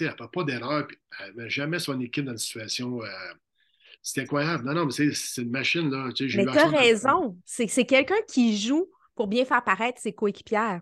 [0.00, 0.86] elle ne fait pas d'erreur,
[1.20, 3.02] elle ne met jamais son équipe dans une situation.
[3.02, 3.08] euh,
[4.02, 4.64] c'est incroyable.
[4.64, 6.10] Non, non, mais c'est une machine, là.
[6.14, 7.38] Tu sais, Mais eu la tu as chance de- raison.
[7.44, 10.80] C'est c'est quelqu'un qui joue pour bien faire paraître ses coéquipières.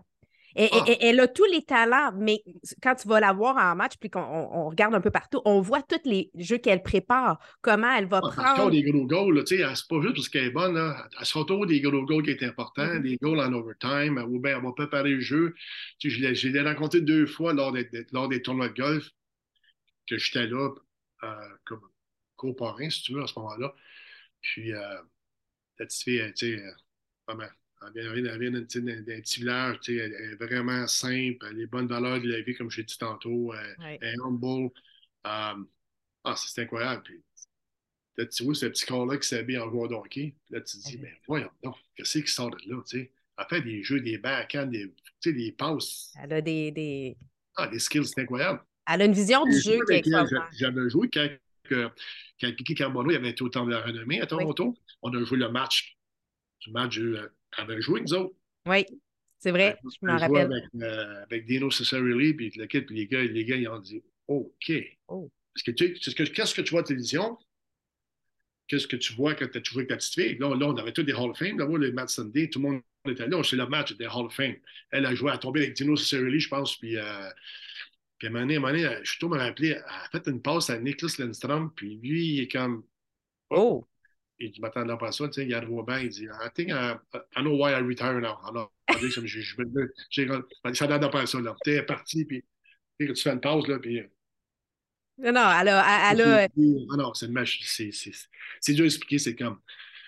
[0.57, 0.85] Ah.
[1.01, 2.43] elle a tous les talents, mais
[2.81, 5.41] quand tu vas la voir en match, puis qu'on on- on regarde un peu partout,
[5.45, 8.67] on voit tous les jeux qu'elle prépare, comment elle va Ah, prendre.
[8.67, 11.07] a des gros goals, tu sais, c'est pas juste parce qu'elle est bonne, là.
[11.19, 13.01] elle se retrouve des gros goals qui est important, Mhm.
[13.03, 15.53] des goals en overtime, ou bien elle va préparer le jeu.
[15.99, 19.09] Tu sais, je l'ai- rencontré deux fois lors des, lors des tournois de golf,
[20.07, 20.69] que j'étais là
[21.23, 21.35] euh,
[21.65, 21.81] comme
[22.37, 23.73] coparrain, si tu veux, à ce moment-là.
[24.41, 24.79] Puis, euh,
[25.77, 26.71] la petite fille, tu sais, euh,
[27.27, 27.49] vraiment,
[27.81, 28.63] elle vient, elle d'un
[29.21, 32.69] petit- village, elle est vraiment simple, elle a les bonnes valeurs de la vie, comme
[32.69, 33.97] j'ai dit tantôt, elle, Ouais.
[34.01, 34.71] elle est humble.
[35.25, 35.63] Euh,
[36.23, 37.03] ah, c'est incroyable.
[37.03, 37.21] Puis,
[38.17, 40.35] Là, tu vois ce petit corps-là qui s'habille en joueur de hockey.
[40.45, 43.11] Puis Là, tu te dis, mais voyons donc, qu'est-ce qui sort de là, tu sais?
[43.37, 44.93] Elle fait des jeux, des backhands, des,
[45.25, 46.11] des passes.
[46.21, 47.17] Elle a des, des-
[47.55, 48.61] Ah, des skills, c'est incroyable.
[48.91, 50.49] Elle a une vision du jeu qui est extraordinaire.
[50.51, 51.29] j'a- J'avais joué quand,
[51.63, 51.89] que-
[52.41, 54.75] quand Kiki Carbono il avait été au temps de la renommée à Toronto.
[55.01, 55.97] On a joué le match.
[56.67, 58.35] Le match, euh, avait joué, nous autres.
[58.65, 58.85] Oui,
[59.37, 60.51] c'est vrai, je m'en rappelle.
[60.51, 63.79] avec, euh, avec Dino Cesarelli, puis le kid, puis les gars, les gars, ils ont
[63.79, 64.71] dit OK.
[65.07, 65.31] Oh.
[65.53, 67.37] Parce que tu sais, qu'est-ce que- tu vois à la télévision?
[68.67, 70.37] Qu'est-ce que tu vois quand tu as joué avec ta petite fille?
[70.37, 71.57] Là, là, on avait tous des Hall of Fame.
[71.57, 73.41] Là, les Matt Sunday, tout le monde était là.
[73.43, 74.55] C'est le match des Hall of Fame.
[74.91, 77.29] Elle a joué, a tombé avec Dino Cesarelli, je pense, puis, euh,
[78.19, 79.83] puis à un moment donné, à un moment donné, je suis tout me rappeler, elle
[79.87, 82.83] a fait une passe à Nicholas Lindstrom, puis lui, il est comme,
[83.49, 83.87] Oh,
[84.39, 86.49] et je m'attendais pas à ça, tu sais, il arrive au banc, il dit I
[86.53, 86.95] think I,
[87.35, 88.37] I know why I retire now.
[88.47, 88.71] Alors,
[89.01, 89.55] je, je, je,
[90.73, 91.55] ça n'attendait pas à ça, là.
[91.63, 92.43] Tu est partie, puis
[92.99, 94.01] tu fais une pause, là, puis.
[95.17, 96.43] non, non, elle a, elle a-
[96.91, 97.65] Ah non, c'est une machine.
[97.67, 97.91] C'est,
[98.61, 99.59] c'est, dur à expliquer, c'est comme.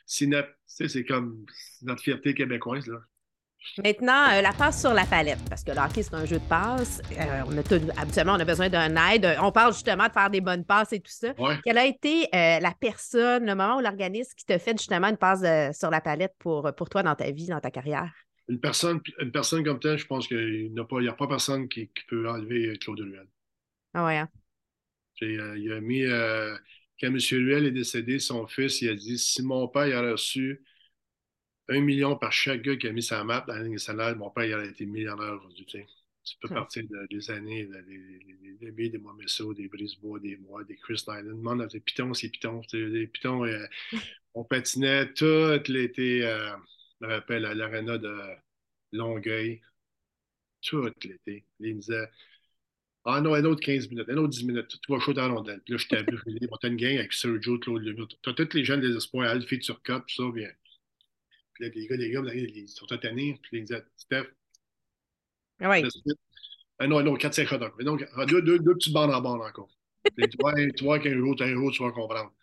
[0.06, 1.46] C'est notre, c'est comme
[1.82, 3.00] notre fierté québécoise, là.
[3.84, 6.48] Maintenant, euh, la passe sur la palette, parce que le hockey, c'est un jeu de
[6.48, 7.02] passe.
[7.12, 9.38] Euh, on a tout- habituellement, on a besoin d'un aide.
[9.42, 11.34] On parle justement de faire des bonnes passes et tout ça.
[11.38, 11.58] Ouais.
[11.64, 15.18] Quelle a été euh, la personne, le moment ou l'organisme qui t'a fait justement une
[15.18, 18.12] passe euh, sur la palette pour, pour toi dans ta vie, dans ta carrière?
[18.50, 21.14] Une personne, une personne comme telle, je pense qu'il n'y a, pas- il y a
[21.14, 23.28] pas personne qui, qui peut enlever Claude Ruel.
[23.94, 24.30] Ah ouais, hein?
[25.22, 26.56] Euh, il a mis, euh,
[27.00, 27.18] quand M.
[27.32, 30.64] Ruel est décédé, son fils, il a dit si mon père il aurait reçu
[31.72, 34.30] un million par chaque gars qui a mis sa map dans la ligne nationale, mon
[34.32, 35.66] père il aurait été millionnaire aujourd'hui.
[35.66, 35.88] Tu, sais.
[36.24, 36.62] Tu peux Hmm.
[36.62, 41.04] partir de- des années, de- des, des, des, Momesso, des Brisebois, des Mois, des Chris
[41.08, 41.22] Nyland.
[41.30, 42.62] Le monde, des pitons, c'est pitons.
[42.74, 43.66] Les pitons, euh,
[44.36, 45.26] on patinait tout
[45.70, 46.26] l'été.
[46.26, 46.52] euh,
[47.02, 48.18] je me rappelle à l'aréna de
[48.94, 49.62] Longueuil,
[50.62, 51.46] tout l'été.
[51.60, 52.10] Ils me disaient
[53.06, 54.80] ah non, un autre 15 minutes, un autre 10 minutes.
[54.82, 55.62] Tu vas chaud dans la rondelle.
[55.66, 56.18] Puis là, je t'ai vu,
[56.52, 58.08] on t'a une gang avec Sergio, Claude Lemieux.
[58.22, 60.50] Tu as tous les jeunes des espoirs, Alfie Turcotte, tout ça, bien.
[61.54, 63.40] Puis là, les gars, les gars, ils sont tannés.
[63.42, 64.28] Puis ils disaient, Steph,
[66.06, 66.20] vite.
[66.80, 67.74] Ah non, non, 4-5 hot dogs.
[67.78, 69.70] Mais donc, ah, deux, deux, deux petites bandes en bande encore.
[70.16, 72.34] Puis tu vois, tu vois qu'un jour, un jour, tu vas comprendre.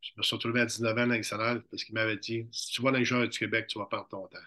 [0.00, 2.82] Je me suis retrouvé à 19 ans dans nationale parce qu'il m'avait dit si tu
[2.82, 4.38] vas dans les joueurs du Québec, tu vas perdre ton temps.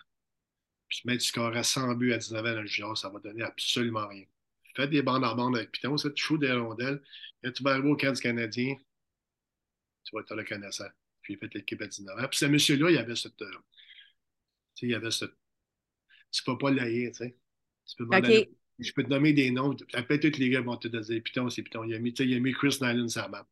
[0.87, 3.19] Puis même si tu scorerais 100 buts à 19 ans dans le junior, ça va
[3.19, 4.25] donner absolument rien.
[4.75, 7.01] Faites des bandes en bande avec Piton, c'est chaud des rondelles.
[7.43, 8.75] Quand tu vas arriver au camp du Canadien,
[10.03, 10.87] tu vas être le connaissant.
[11.27, 12.27] Puis il fait l'équipe à 19 ans.
[12.29, 13.41] Puis ce monsieur-là, il avait cette.
[13.41, 13.59] Euh, tu
[14.75, 15.33] sais, il avait cette.
[16.31, 17.37] Tu peux pas l'aïr, tu sais.
[17.85, 18.49] Tu peux okay.
[18.79, 19.75] Je peux te nommer des noms.
[19.75, 21.83] Peut-être tous les gars vont te dire Piton, c'est Piton.
[21.83, 23.47] Il a mis, il a mis Chris Nyland sur la map.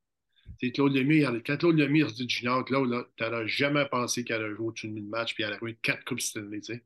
[0.73, 4.41] Claude Lemire, quand Claude Lemire se dit junior, Claude, là, tu n'aurais jamais pensé qu'elle
[4.41, 6.85] allait jouer au-dessus de match puis elle aurait eu quatre coupes Stanley, tu sais.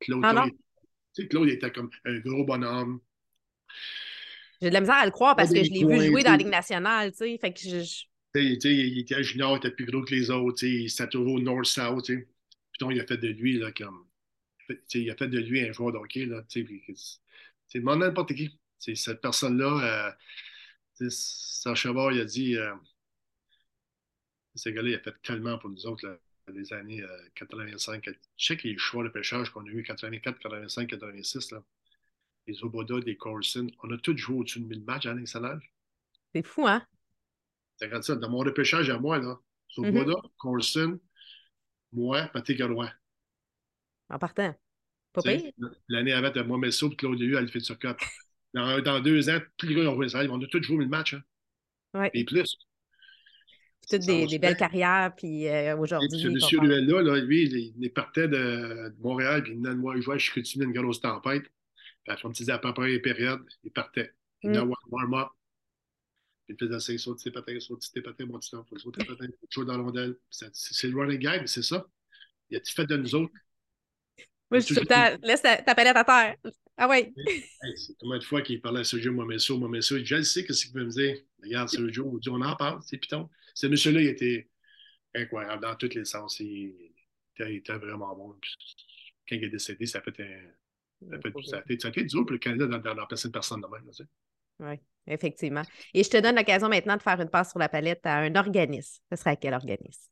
[0.00, 0.52] Claude, ah Claude,
[1.18, 3.00] il, Claude, était comme un gros bonhomme.
[4.60, 6.38] J'ai de la misère à le croire parce que je l'ai vu jouer dans la
[6.38, 7.38] Ligue nationale, tu sais.
[7.38, 8.04] Fait que je...
[8.34, 12.06] il était junior, il était plus gros que les autres, il était toujours North-South.
[12.06, 12.26] Puis
[12.90, 14.06] il a fait de lui, là, comme.
[14.94, 17.20] il a fait de lui un joueur de hockey, là, tu sais.
[17.68, 18.58] C'est demande n'importe qui.
[18.78, 20.14] cette personne-là,
[21.00, 22.56] euh, Sacha il a dit.
[22.56, 22.74] Euh,
[24.56, 26.20] ce gars-là, il a fait tellement pour nous autres,
[26.52, 27.04] les années
[27.34, 28.08] 85.
[28.36, 31.64] Je sais que les choix de pêchage qu'on a eu 84, 85, 86, là,
[32.46, 35.60] les Oboda, les Corson, on a tous joué au-dessus de 1000 matchs à nationale.
[36.32, 36.86] C'est fou, hein?
[37.76, 38.16] C'est ça.
[38.16, 39.38] Dans mon repêchage à moi, là,
[39.76, 41.00] Oboda, mm Corson,
[41.92, 42.90] moi, Patrick Garois.
[44.08, 44.54] En partant.
[45.12, 45.52] Pas pire.
[45.88, 47.98] L'année avant, tu moi, Messo et Claude Liu à l'effet de Cup.
[48.52, 50.20] Dans, dans deux ans, tous les gars ont joué ça.
[50.30, 51.14] On a tous joué 1000 matchs.
[51.14, 51.22] Hein?
[51.94, 52.10] Ouais.
[52.14, 52.56] Et plus
[53.90, 56.18] toutes des, belles carrières, puis euh, aujourd'hui.
[56.18, 59.94] Ce monsieur Ruel-là, là, lui, il, partait de, de, Montréal, puis il venait de moi,
[59.96, 61.44] il jouait, je continue une grosse tempête.
[62.02, 64.12] Puis après, on me disait à peu près les périodes, il partait.
[64.42, 64.72] Il venait mm.
[64.90, 65.28] warm-up.
[66.48, 69.64] Il faisait 5 sauts, tes patins, sauts, tes patins, mon petit faut sauter patins, jouer
[69.64, 70.16] dans l'ondelle.
[70.30, 71.86] C'est le running game, c'est ça.
[72.50, 73.32] Il a-tu fait de nous autres?
[74.50, 76.36] Moi, je suis tout le temps, laisse ta, ta palette à terre.
[76.76, 77.12] Ah oui.
[77.26, 79.96] Hey, c'est combien de fois qu'il parlait à Sergio Momesso, Momesso.
[80.04, 81.16] Je sais, qu'est-ce qu'il veut me dire.
[81.42, 83.30] Regarde, Sergio, on en parle, c'est Python.
[83.54, 84.48] Ce monsieur-là, il était
[85.14, 86.40] incroyable dans tous les sens.
[86.40, 86.74] Il
[87.38, 88.36] était, vraiment bon.
[89.28, 90.40] quand il est décédé, ça fait un.
[91.10, 93.90] Ça fait, ça, fait, ça fait pour le Canada dans, dans, personne personne de même.
[94.60, 95.62] Oui, effectivement.
[95.92, 98.34] Et je te donne l'occasion maintenant de faire une passe sur la palette à un
[98.34, 99.02] organisme.
[99.10, 100.10] Ce serait à quel organisme?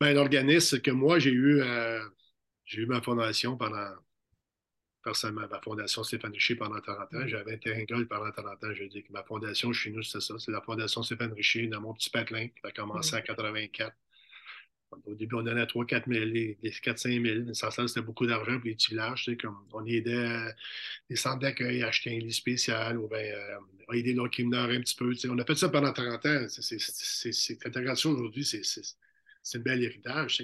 [0.00, 2.02] Ben, l'organisme que moi, j'ai eu, euh,
[2.64, 3.94] j'ai eu ma fondation pendant
[5.02, 7.26] personnellement, ma fondation Stéphane Richer pendant 30 ans.
[7.26, 8.74] J'avais un terrain golf pendant 30 ans.
[8.74, 10.34] Je dis que ma fondation chez nous, c'est ça.
[10.38, 13.94] C'est la fondation Stéphane Richer dans mon petit patelin qui a commencé en 84.
[15.06, 17.54] Au début, on donnait 3-4 000, les 4-5 000.
[17.54, 18.94] Ça, c'était beaucoup d'argent pour les petits
[19.72, 20.50] on aidait euh,
[21.08, 23.58] les centres d'accueil à acheter un lit spécial ou bien euh,
[23.94, 25.12] aider l'autre qui un petit peu.
[25.28, 26.46] On a fait ça pendant 30 ans.
[26.48, 30.42] cette intégration aujourd'hui, c'est un bel héritage.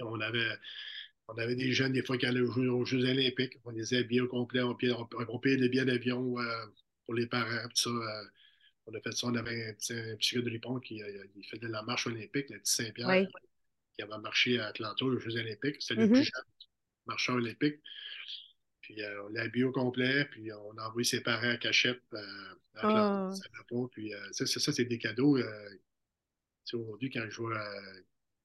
[0.00, 0.56] on avait
[1.28, 3.58] on des jeunes, des fois, qui allaient jouer aux Jeux olympiques.
[3.64, 4.62] On les habillait au complet.
[4.62, 4.76] On,
[5.28, 6.66] on, payait des billets d'avion euh,
[7.04, 7.68] pour les parents.
[7.74, 8.24] ça, euh,
[8.88, 9.26] on a fait ça.
[9.26, 12.06] On avait un petit, un petit gars de Ripon qui euh, il faisait la marche
[12.06, 13.26] olympique, le petit Saint-Pierre,
[13.94, 15.76] qui avait marché à Atlanta aux Jeux olympiques.
[15.80, 16.12] C'était le mm-hmm.
[16.12, 16.44] plus jeune
[17.06, 17.76] marcheur olympique.
[18.80, 22.86] Puis on l'a habillé au complet, puis on a envoyé ses parents à cachette à
[22.86, 23.34] Atlanta.
[23.70, 23.88] Oh.
[23.88, 25.38] Puis ça, c'est des cadeaux.
[26.72, 27.62] Aujourd'hui, quand je vois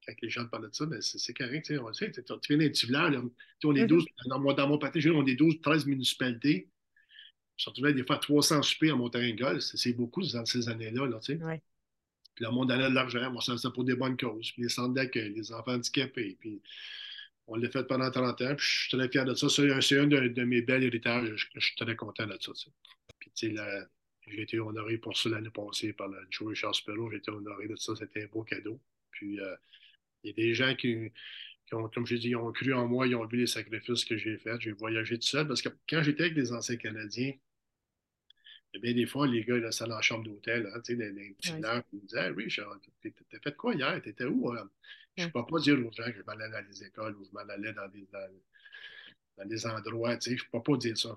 [0.06, 1.64] quand les gens parlent de ça, mais c'est correct.
[1.64, 3.14] Tu, viens d'un petit village,
[3.64, 4.28] on est 12, mm-hmm.
[4.28, 6.68] dans, mon, dans mon pâté, on est 12, 13 municipalités.
[7.56, 9.62] Je retrouvais des fois 300 soupers à mon terrain de golf.
[9.62, 11.06] C'est beaucoup dans ces années-là.
[11.06, 11.42] Là, tu sais.
[11.42, 11.62] ouais.
[12.34, 13.30] Puis le monde donnait de l'argent.
[13.30, 14.50] Moi, ça, pour des bonnes causes.
[14.52, 16.36] Puis les centres d'accueil, les enfants handicapés.
[16.40, 16.60] Puis
[17.46, 18.54] on l'a fait pendant 30 ans.
[18.56, 19.48] Puis je suis très fier de ça.
[19.48, 21.32] C'est un, de, de, mes belles héritages.
[21.36, 22.52] Je, je, suis très content de ça.
[23.20, 23.88] Puis tu sais,
[24.26, 27.10] j'ai été honoré pour ça l'année passée par le Joey Charles Pello.
[27.10, 27.94] J'ai été honoré de ça.
[27.94, 28.80] C'était un beau cadeau.
[29.12, 29.54] Puis euh,
[30.24, 31.12] il y a des gens qui,
[31.72, 34.36] ont, comme je dit, ont cru en moi, ils ont vu les sacrifices que j'ai
[34.38, 34.60] faits.
[34.60, 37.32] J'ai voyagé tout seul parce que quand j'étais avec des anciens Canadiens,
[38.74, 41.12] eh bien, des fois, les gars, là, ça dans la chambre d'hôtel, hein, tu sais,
[41.12, 41.60] des, petits ouais.
[41.92, 42.48] ils me disaient Oui,
[43.30, 44.02] t'as fait quoi hier?
[44.02, 44.68] T'étais où hein?
[45.16, 47.24] Je ne peux pas dire aux gens que je m'en allais dans les écoles ou
[47.24, 50.98] je m'en allais dans des, dans, des endroits, tu sais, je ne peux pas dire
[50.98, 51.16] ça.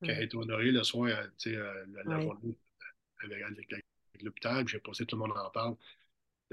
[0.00, 1.08] Quand j'ai été honoré le soir,
[1.38, 2.56] tu sais, euh, la, journée
[3.22, 3.84] avec, avec
[4.22, 5.76] l'hôpital, j'ai passé, tout le monde en parle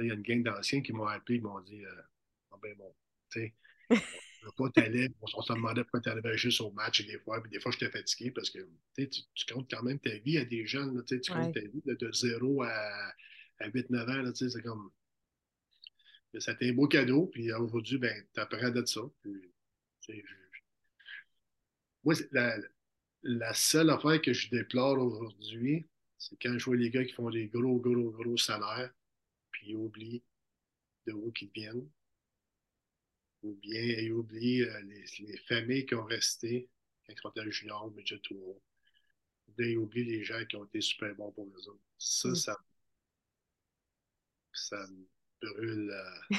[0.03, 2.01] il y a une gang d'anciens qui m'ont appelé, ils m'ont dit euh,
[2.51, 2.93] ah ben bon,
[3.31, 3.53] tu sais,
[4.51, 7.89] on se demandait pourquoi tu arrivais juste au match des fois, puis des fois j'étais
[7.89, 8.59] fatigué parce que
[8.95, 12.11] tu, tu comptes quand même ta vie à des jeunes, tu comptes ta vie de
[12.11, 13.13] 0 à,
[13.59, 14.91] à 8-9 ans, c'est comme.
[16.37, 19.01] C'était un beau cadeau, puis aujourd'hui, ben, tu apprends de ça.
[19.21, 20.23] Puis,
[22.03, 22.55] moi, la,
[23.23, 25.87] la, seule affaire que je déplore aujourd'hui,
[26.19, 28.91] c'est quand je vois les gars qui font des gros, gros, gros salaires,
[29.51, 30.23] puis ils oublient
[31.07, 31.89] de où ils viennent,
[33.43, 34.81] ou bien ils oublient euh,
[35.19, 36.69] les, familles qui ont resté
[37.07, 38.61] quand ils sont le junior ou midget ou
[39.57, 41.83] bien ils oublient les gens qui ont été super bons pour eux autres.
[41.97, 42.35] Ça, mm.
[42.35, 42.57] ça,
[44.53, 45.05] ça me
[45.41, 45.91] brûle.
[45.91, 46.37] Euh,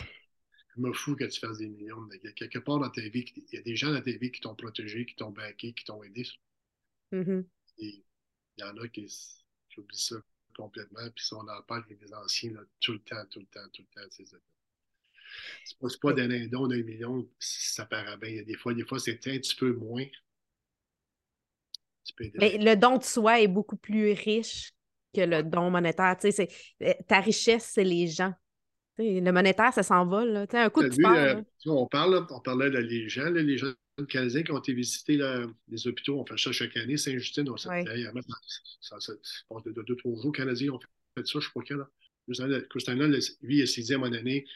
[0.77, 2.09] je me fous que tu fasses des millions.
[2.13, 4.13] Il y a quelque part dans ta vie, il y a des gens dans ta
[4.13, 6.27] vie qui t'ont protégé, qui t'ont baqué, qui t'ont aidé.
[7.13, 7.45] Mm-hmm.
[7.79, 8.05] Et
[8.57, 10.17] il y en a qui, qui oublient ça
[10.55, 11.11] complètement.
[11.15, 13.69] Puis si on en parle avec des anciens, là, tout le temps, tout le temps,
[13.73, 14.27] tout le temps, c'est.
[15.65, 18.43] C'est pas, pas donner un don d'un million, ça paraît bien.
[18.43, 20.05] Des fois, des fois, c'est un petit peu moins.
[22.35, 24.73] Mais le don de soi est beaucoup plus riche
[25.15, 26.17] que le don monétaire.
[26.21, 26.49] Tu sais,
[26.83, 28.35] euh, ta richesse, c'est les gens.
[28.99, 30.47] le monétaire, ça s'envole.
[30.53, 33.73] Un coup de vu, euh, on, parle, on parlait de les gens, les gens
[34.09, 35.21] canadiens qui ont été visiter
[35.69, 36.21] les hôpitaux.
[36.21, 36.97] On fait ça chaque année.
[36.97, 40.33] Saint-Justine, on ça, passe de deux, trois jours.
[40.33, 40.81] Canadiens ont
[41.17, 41.89] fait ça, je crois qu'il là.
[42.69, 43.09] Christina,
[43.43, 44.47] lui, s'est à mon année,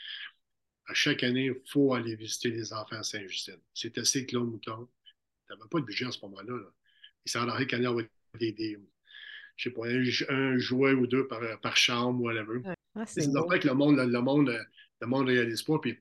[0.87, 3.61] à chaque année, il faut aller visiter les enfants à Saint-Justine.
[3.73, 4.89] C'est assez Claude Mouton.
[5.47, 6.57] Tu n'avais pas de budget à ce moment-là.
[6.57, 6.73] Là.
[7.25, 7.95] Il s'en arrive qu'il y a
[8.39, 8.79] des, des
[9.57, 9.87] je sais pas,
[10.33, 12.61] un, jouet ou deux par, par chambre ou whatever.
[12.95, 14.67] Ah, c'est affaires que le monde, le, monde,
[15.01, 15.79] le monde réalise pas.
[15.79, 15.99] Puis,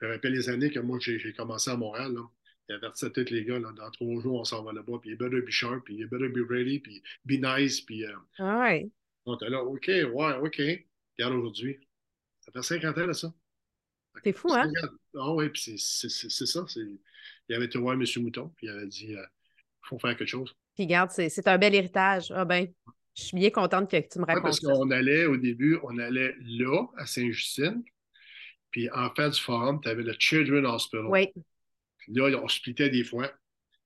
[0.00, 2.12] je me rappelle les années que moi, j'ai commencé à Montréal.
[2.12, 2.22] Là.
[2.68, 5.16] Il avertissait tous les gars, là, dans trois jours, on s'en va là-bas, puis il
[5.16, 8.04] better be sharp, puis il better be ready, puis be nice, puis...
[8.04, 8.90] Euh, ouais.
[9.24, 10.60] On était là, OK, ouais, OK.
[11.18, 11.78] Regarde aujourd'hui.
[12.40, 13.32] Ça fait 50 ans, là, ça.
[14.24, 14.70] C'est fou, hein?
[15.18, 16.64] Ah oui, puis c'est ça.
[17.48, 18.04] Il avait été voir M.
[18.18, 19.24] Mouton, puis il avait dit, il euh,
[19.82, 20.54] faut faire quelque chose.
[20.74, 22.32] Puis regarde, c'est un bel héritage.
[22.34, 22.66] Ah ben,
[23.14, 26.34] je suis bien contente que tu me racontes parce qu'on allait, au début, on allait
[26.40, 27.82] là, à Saint-Justine,
[28.70, 31.06] puis en fait du forum, tu avais le Children's Hospital.
[31.06, 31.32] Oui.
[32.08, 33.32] Là, on splitait des fois.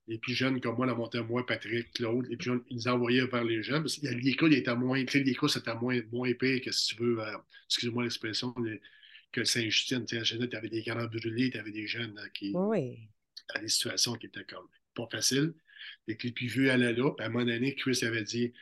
[0.07, 3.25] Les plus jeunes comme moi, la montée moi, Patrick, Claude, les plus jeunes, ils envoyaient
[3.27, 3.83] vers les jeunes.
[3.83, 7.37] Parce que l'école était moins, l'école, c'était moins, moins épais que si tu veux, euh,
[7.67, 8.53] excuse-moi l'expression,
[9.31, 10.05] que Saint-Justine.
[10.05, 12.51] Tu avais des grands brûlés, tu avais des jeunes euh, qui.
[12.53, 12.99] Oui.
[13.53, 15.53] Dans des situations qui étaient comme pas faciles.
[16.07, 17.11] Et que les plus vieux allaient là.
[17.11, 18.53] Puis à un moment donné, Chris avait dit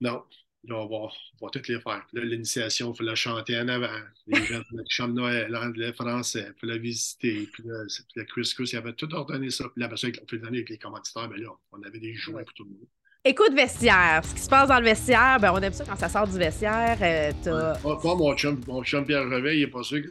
[0.00, 0.24] non,
[0.68, 2.04] Là, on va, on va toutes les faire.
[2.12, 4.00] Là, l'initiation, il faut la chanter en avant.
[4.26, 4.44] Les
[4.88, 7.48] gens, de Noël, l'anglais, français, il faut la visiter.
[7.52, 7.84] Puis là,
[8.16, 9.68] le Chris Chris, il avait tout ordonné ça.
[9.68, 12.14] Puis là, après ça, on fait l'année avec les commanditaires, mais là, on avait des
[12.14, 12.88] jouets pour tout le monde.
[13.28, 14.20] Écoute, vestiaire.
[14.24, 16.38] Ce qui se passe dans le vestiaire, ben, on aime ça quand ça sort du
[16.38, 16.96] vestiaire.
[17.02, 17.74] Euh, t'as...
[17.76, 20.10] Pas, mon chum, mon chum Pierre Reveil, il n'est pas sûr que.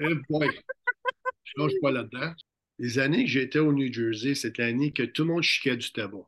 [0.00, 0.50] hey boy.
[1.44, 2.34] Je ne pas là-dedans.
[2.80, 5.92] Les années que j'étais au New Jersey, c'était l'année que tout le monde chiquait du
[5.92, 6.26] tabac.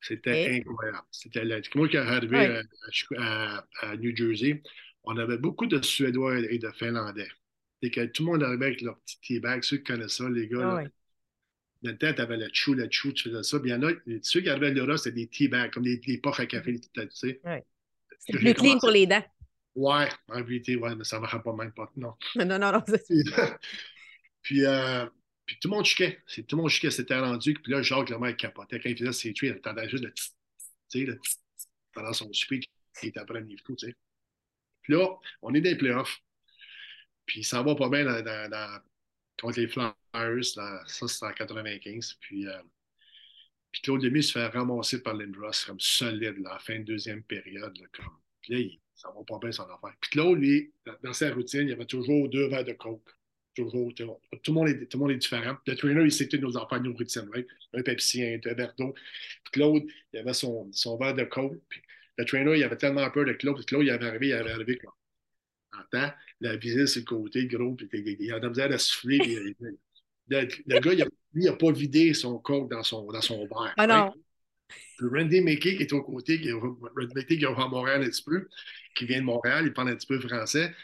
[0.00, 1.04] C'était incroyable.
[1.10, 1.42] C'était
[1.74, 2.60] moi qui est arrivé
[3.18, 4.62] à, New Jersey,
[5.02, 7.28] on avait beaucoup de Suédois et de Finlandais.
[7.82, 9.64] Et que tout le monde arrivait avec leur petit tea bag.
[9.64, 10.76] Ceux qui connaissent ça, les gars.
[10.76, 10.88] Ah, là,
[11.86, 13.60] Dans le temps, tu avais le chou, le chou, tu faisais ça.
[13.60, 15.98] Puis il y en a, ceux qui arrivaient là, c'était des tea bags, comme des,
[15.98, 17.40] des poches à café, tu sais.
[17.44, 17.64] Ouais.
[18.18, 19.22] C'est plus clean pour les dents.
[19.76, 21.90] Ouais, en réalité, ouais, mais ça ne marchait pas même pas.
[21.96, 22.14] Non.
[22.34, 22.82] Non, non, non.
[24.42, 25.06] puis, euh,
[25.44, 26.18] puis tout le monde chiquait.
[26.48, 27.54] Tout le monde chiquait, c'était rendu.
[27.54, 28.80] Puis là, Jacques le mec capotait.
[28.80, 30.24] Quand il faisait ses tuiles, il entendait juste le tu
[30.88, 31.20] sais, le
[31.92, 32.58] pendant son super
[32.98, 33.94] qui était après le niveau, tu sais.
[34.82, 35.08] Puis là,
[35.42, 36.20] on est dans les playoffs.
[37.26, 38.80] Puis ça va pas bien dans, dans,
[39.40, 40.44] contre les Flyers.
[40.44, 42.16] ça, c'est en 95.
[42.20, 42.52] Puis, euh,
[43.72, 47.22] puis Claude Lemay se fait ramasser par Lindros comme solide, là, la fin de deuxième
[47.22, 47.76] période.
[47.78, 48.16] Là, comme.
[48.42, 49.94] Puis là, il, ça va pas bien son affaire.
[50.00, 50.72] Puis Claude, lui,
[51.02, 53.08] dans sa routine, il y avait toujours deux verres de coke.
[53.54, 54.04] Toujours, tout,
[54.48, 55.56] le monde est, tout le monde est différent.
[55.66, 57.26] Le trainer, il sait nos enfants, nos routines?
[57.72, 58.94] Un Pepsi, un verre d'eau.
[59.50, 61.58] Claude, il avait son, son verre de coke.
[61.68, 61.80] Puis
[62.18, 63.56] le trainer, il avait tellement peur de Claude.
[63.56, 64.78] Puis Claude, il avait arrivé, il avait arrivé.
[66.40, 69.18] La visite sur le côté, gros, puis il besoin de souffler.
[70.28, 73.20] le, le, gars, il a, lui, il n'a pas vidé son coke dans son, dans
[73.20, 73.74] son verre.
[73.76, 74.12] Ah non.
[74.68, 78.02] Puis Randy Mickey, qui est au côté, qui est, Randy Mickey, qui est à Montréal
[78.02, 78.48] un petit peu,
[78.94, 80.74] qui vient de Montréal, il parle un petit peu français.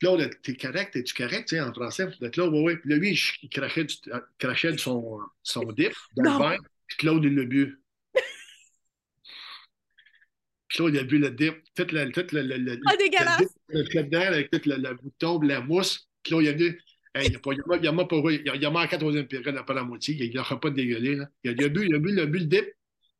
[0.00, 2.08] Claude, t'es correct, es-tu correct, tu sais, en français?
[2.32, 2.76] Claude, oui, oui.
[2.76, 6.60] Puis là, lui, il crachait, du, euh, crachait de son, son dip dans le verre,
[6.86, 7.80] puis Claude, il l'a bu.
[10.74, 13.42] Claude, il a bu le dip, tout le, tout le, le, le, oh, dégueulasse!
[13.68, 16.08] Le dip, dedans, avec tout le, le bouton, la mousse.
[16.24, 17.20] Claude, il a.
[17.20, 18.98] Hey, il, a pas, il, a, il, a, pas, il, a, il a manqué à
[18.98, 20.16] troisième période, pas la moitié.
[20.18, 21.14] Il n'aurait pas dégueulé.
[21.14, 21.28] Là.
[21.44, 22.66] Il, a, il, a bu, il, a bu, il a bu le dip.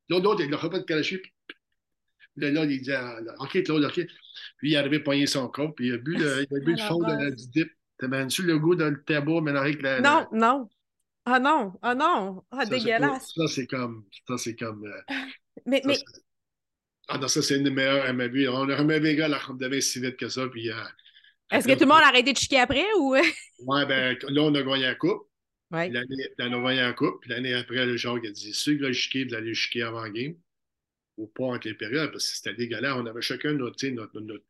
[0.09, 1.23] L'autre, il n'aurait pas de.
[2.37, 2.91] Là, là, il dit
[3.39, 4.05] OK, Claude, OK.
[4.59, 6.73] Puis il est arrivé pogner son corps, puis il a bu le, il a bu
[6.73, 7.71] le fond de, du dip.
[7.99, 10.01] T'as-tu le goût dans le tabac, mais avec la.
[10.01, 10.69] Non, non.
[11.27, 13.33] Ah non, ah non, ah dégueulasse.
[13.35, 14.05] Ça, c'est comme.
[14.27, 14.85] Ça, c'est comme.
[14.85, 15.15] Euh,
[15.65, 15.81] mais.
[15.81, 15.97] Ça, mais...
[17.09, 18.49] Ah non, ça, c'est une des meilleures à ma vie.
[18.49, 20.71] On a remis les gars, là, on devait si vite que ça, puis.
[20.71, 20.77] Euh,
[21.51, 23.15] Est-ce que tout le monde a arrêté de chiquer après ou?
[23.59, 25.29] ouais, ben là, on a gagné la coupe.
[25.71, 25.91] Ouais.
[25.91, 28.79] L'année, on a gagné la coupe, puis l'année après, le genre, a dit ceux qui
[28.79, 30.35] veulent chiquer, vous allez chiquer avant game
[31.17, 32.95] ou pas entre les périodes, parce que c'était dégueulasse.
[32.97, 34.45] On avait chacun notre, notre, notre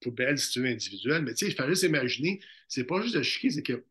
[0.00, 1.22] poubelle, si tu veux, individuelle.
[1.22, 3.84] Mais tu sais, il fallait s'imaginer, c'est pas juste de chier, c'est que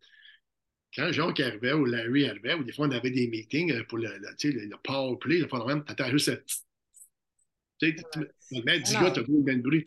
[0.96, 3.98] quand Jacques arrivait ou Larry arrivait, ou des fois on avait des meetings euh, pour
[3.98, 6.36] le, le, tu sais, le, power play, le même, t'attends juste à.
[7.82, 9.86] Tu sais, mec dit, gars, t'as vu le bruit.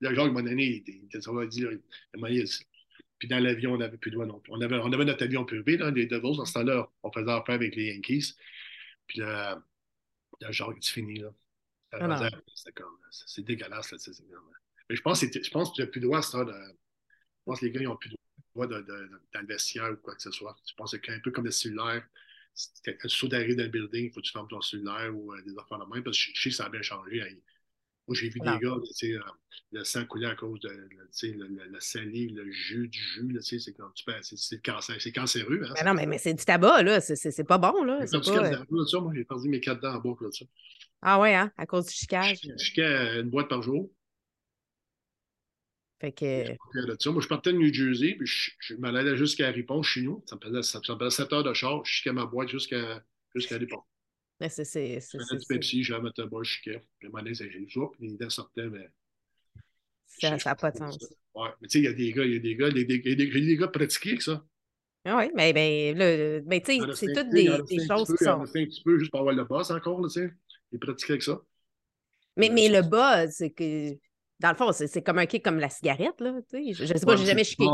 [0.00, 1.70] le Jacques, m'a donné, il était ça va dire,
[3.18, 4.52] puis dans l'avion, on n'avait plus de droit non plus.
[4.52, 6.36] On avait, on avait notre avion privé, là, des Devils.
[6.36, 8.34] Dans ce temps-là, on faisait affaire avec les Yankees.
[9.06, 9.62] Puis là,
[10.40, 11.30] le Jacques, c'est fini, là.
[11.92, 12.28] Ah
[13.10, 13.98] c'est dégueulasse, là,
[14.90, 16.44] Mais je pense, que je pense que tu n'as plus de droit à ça.
[16.44, 18.16] De, je pense que les gars, ils n'ont plus de
[18.54, 20.56] droit de, de, dans le vestiaire ou quoi que ce soit.
[20.68, 22.04] Je pense que c'est un peu comme le cellulaire.
[22.84, 25.42] Tu saut d'arrêt dans le building, il faut que tu fermes ton cellulaire ou euh,
[25.42, 26.04] des affaires de même.
[26.04, 27.20] Parce que je sais que ça a bien changé.
[28.06, 29.14] Moi, j'ai vu des gars, sais,
[29.72, 33.72] le sang couler à cause de le, le, la salive, le jus du jus, c'est
[33.72, 35.62] comme tu c'est cancer, c'est cancéreux.
[35.64, 38.00] Hein, mais non, mais, mais c'est du tabac, là, c'est pas bon, là.
[38.04, 38.86] J'ai perdu, pas...
[38.86, 40.44] ça, moi, j'ai perdu mes quatre dents en boucle, là, ça.
[41.00, 42.40] Ah ouais, hein, à cause du chicage.
[42.42, 43.90] Je chiquais une boîte par jour.
[46.04, 47.08] Fait que.
[47.10, 50.22] Moi, je partais de New Jersey, puis je, je m'en allais jusqu'à Ripon, chez nous.
[50.26, 51.82] Ça me faisait, ça, me faisait 7 heures de char.
[51.84, 53.02] Je chiquais ma boîte jusqu'à
[53.34, 53.80] jusqu'à Ripon.
[54.38, 54.64] Mais c'est.
[54.64, 56.82] c'est je du Pepsi, j'avais ma boîte, je chiquais.
[56.98, 58.90] Puis, à un j'ai ça, puis les dents sortaient, mais.
[60.06, 60.98] Ça n'a pas de sens.
[61.34, 62.76] Ouais, mais tu sais, il y a des gars, il y a des gars, il
[62.76, 64.44] y a des, des, des gars pratiqués avec ça.
[65.06, 68.42] Ah oui, mais, ben, là, mais tu sais, c'est toutes des, des choses qui sont.
[68.42, 70.30] un petit peu juste pour avoir le boss encore, tu sais.
[70.70, 71.40] Il pratique avec ça.
[72.36, 73.96] Mais, mais le buzz, c'est que
[74.44, 76.34] dans le fond, c'est comme un kick comme la cigarette, là.
[76.50, 76.84] Tu sais.
[76.84, 77.64] Je ne sais pas, j'ai jamais chiqué.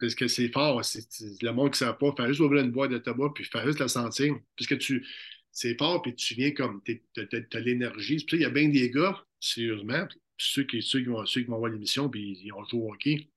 [0.00, 0.82] Parce que c'est fort.
[0.82, 2.12] Le monde qui ne sait pas.
[2.16, 4.34] Faire juste ouvrir une boîte de tabac puis faire juste la sentir.
[4.56, 5.06] Puisque tu.
[5.52, 6.82] C'est fort, puis tu viens comme.
[6.84, 8.26] Tu as, l'énergie.
[8.32, 10.04] Il y a bien des gars, sérieusement,
[10.36, 12.92] ceux qui, ceux, qui vont, ceux qui vont voir l'émission, puis ils ont joué au
[12.92, 13.30] hockey.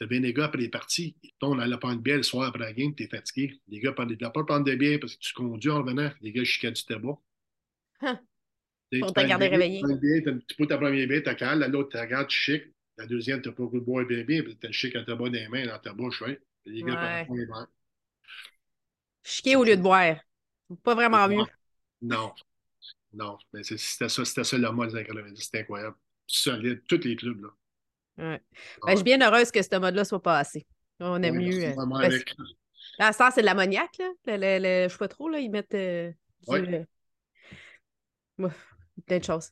[0.00, 2.48] T'as bien des gars après les parties, ils tombent à la prendre bière le soir
[2.48, 3.60] après la game, t'es fatigué.
[3.68, 6.10] Les gars ne pas prendre des bières parce que tu conduis en revenant.
[6.20, 7.18] Les gars chiquent du tabac.
[8.02, 8.16] Huh.
[8.98, 9.82] Pour te garder réveillé.
[10.48, 12.64] Tu peux ta première bière, t'as calme, l'autre, tu regardes, tu chic.
[12.96, 14.94] La deuxième, tu n'as pas goût de boire bien, bien, puis tu as le chic
[14.96, 16.40] à ta dans les mains, dans ta bouche, ouais.
[16.66, 17.36] Les gars, ouais.
[17.36, 17.46] les
[19.22, 20.16] Chiquer au lieu de boire.
[20.82, 21.44] Pas vraiment mieux.
[22.02, 22.32] Non.
[23.12, 23.38] Non.
[23.52, 25.42] Mais c'était ça, c'était ça le mode des années 90.
[25.42, 25.96] C'était incroyable.
[26.26, 26.82] Solide.
[26.86, 27.48] Tous les clubs, là.
[28.18, 28.42] Ouais.
[28.82, 30.66] Ben, je suis bien heureuse que ce mode-là soit passé.
[31.00, 31.64] On aime mieux.
[31.64, 32.34] Euh, avec...
[32.98, 34.10] Ah, ça, c'est de l'ammoniac, là.
[34.26, 35.38] Le, le, je sais pas trop, là.
[35.38, 35.74] Ils mettent.
[35.74, 36.12] Euh,
[36.48, 36.74] du,
[38.40, 38.48] euh,
[39.00, 39.50] plein de choses.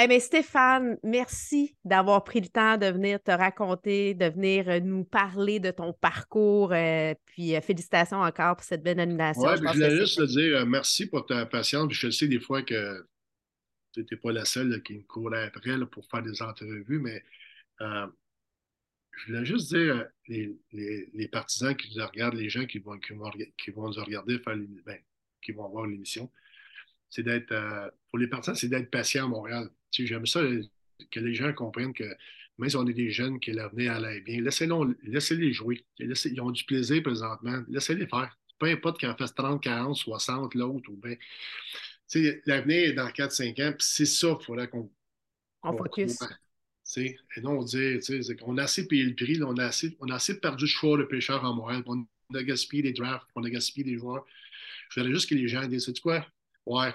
[0.00, 4.80] Eh mais Stéphane, merci d'avoir pris le temps de venir te raconter, de venir euh,
[4.80, 6.72] nous parler de ton parcours.
[6.72, 9.42] Euh, puis euh, félicitations encore pour cette belle animation.
[9.42, 11.92] Oui, je, je voulais juste te dire merci pour ta patience.
[11.92, 13.06] Je sais des fois que
[13.92, 17.22] tu n'étais pas la seule qui me courait après pour faire des entrevues, mais
[17.80, 23.12] je voulais juste dire les, les, partisans qui nous regardent, les gens qui vont, qui
[23.12, 24.98] vont, qui vont nous regarder faire ben,
[25.42, 26.30] qui vont voir l'émission
[27.12, 29.68] c'est d'être, euh, pour les partisans, c'est d'être patient à Montréal.
[29.90, 30.40] Tu sais, j'aime ça,
[31.10, 32.04] que les gens comprennent que
[32.58, 35.84] même si on est des jeunes, que l'avenir allait bien, laissez-les jouer.
[35.98, 37.62] ils ont du plaisir présentement.
[37.68, 38.34] Laissez-les faire.
[38.58, 41.16] Peu importe qu'ils en fassent 30, 40, 60, l'autre, ou bien.
[42.08, 44.90] Tu sais, l'avenir est dans 4-5 ans, puis c'est ça qu'il faudrait qu'on.
[45.62, 46.18] On focus.
[46.96, 47.98] et non, on dit,
[48.42, 50.96] on a assez payé le prix, on, a assez, on a assez perdu de choix
[50.96, 54.24] de pêcheurs en Montréal, on a gaspillé des drafts, on a gaspillé des joueurs.
[54.90, 56.26] Je voudrais juste que les gens disent, tu quoi,
[56.66, 56.94] Ouais.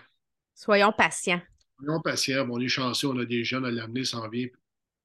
[0.53, 1.41] Soyons patients.
[1.79, 2.47] Soyons patients.
[2.49, 4.49] on est chanceux, on a des jeunes à l'amener, sans vie.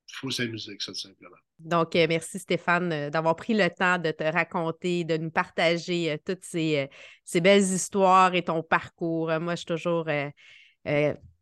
[0.09, 1.37] Il faut s'amuser avec ça, tout simplement.
[1.59, 6.13] Donc, euh, merci Stéphane euh, d'avoir pris le temps de te raconter, de nous partager
[6.13, 6.89] euh, toutes ces,
[7.25, 9.31] ces, belles histoires et ton parcours.
[9.41, 10.07] moi, je suis toujours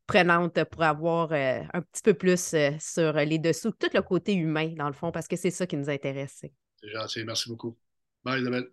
[0.06, 4.88] prenante pour avoir un petit peu plus sur les dessous, tout le côté humain, dans
[4.88, 6.44] le fond, parce que c'est ça qui nous intéresse.
[6.80, 7.24] C'est gentil.
[7.24, 7.76] Merci beaucoup.
[8.24, 8.70] Bye, Isabelle.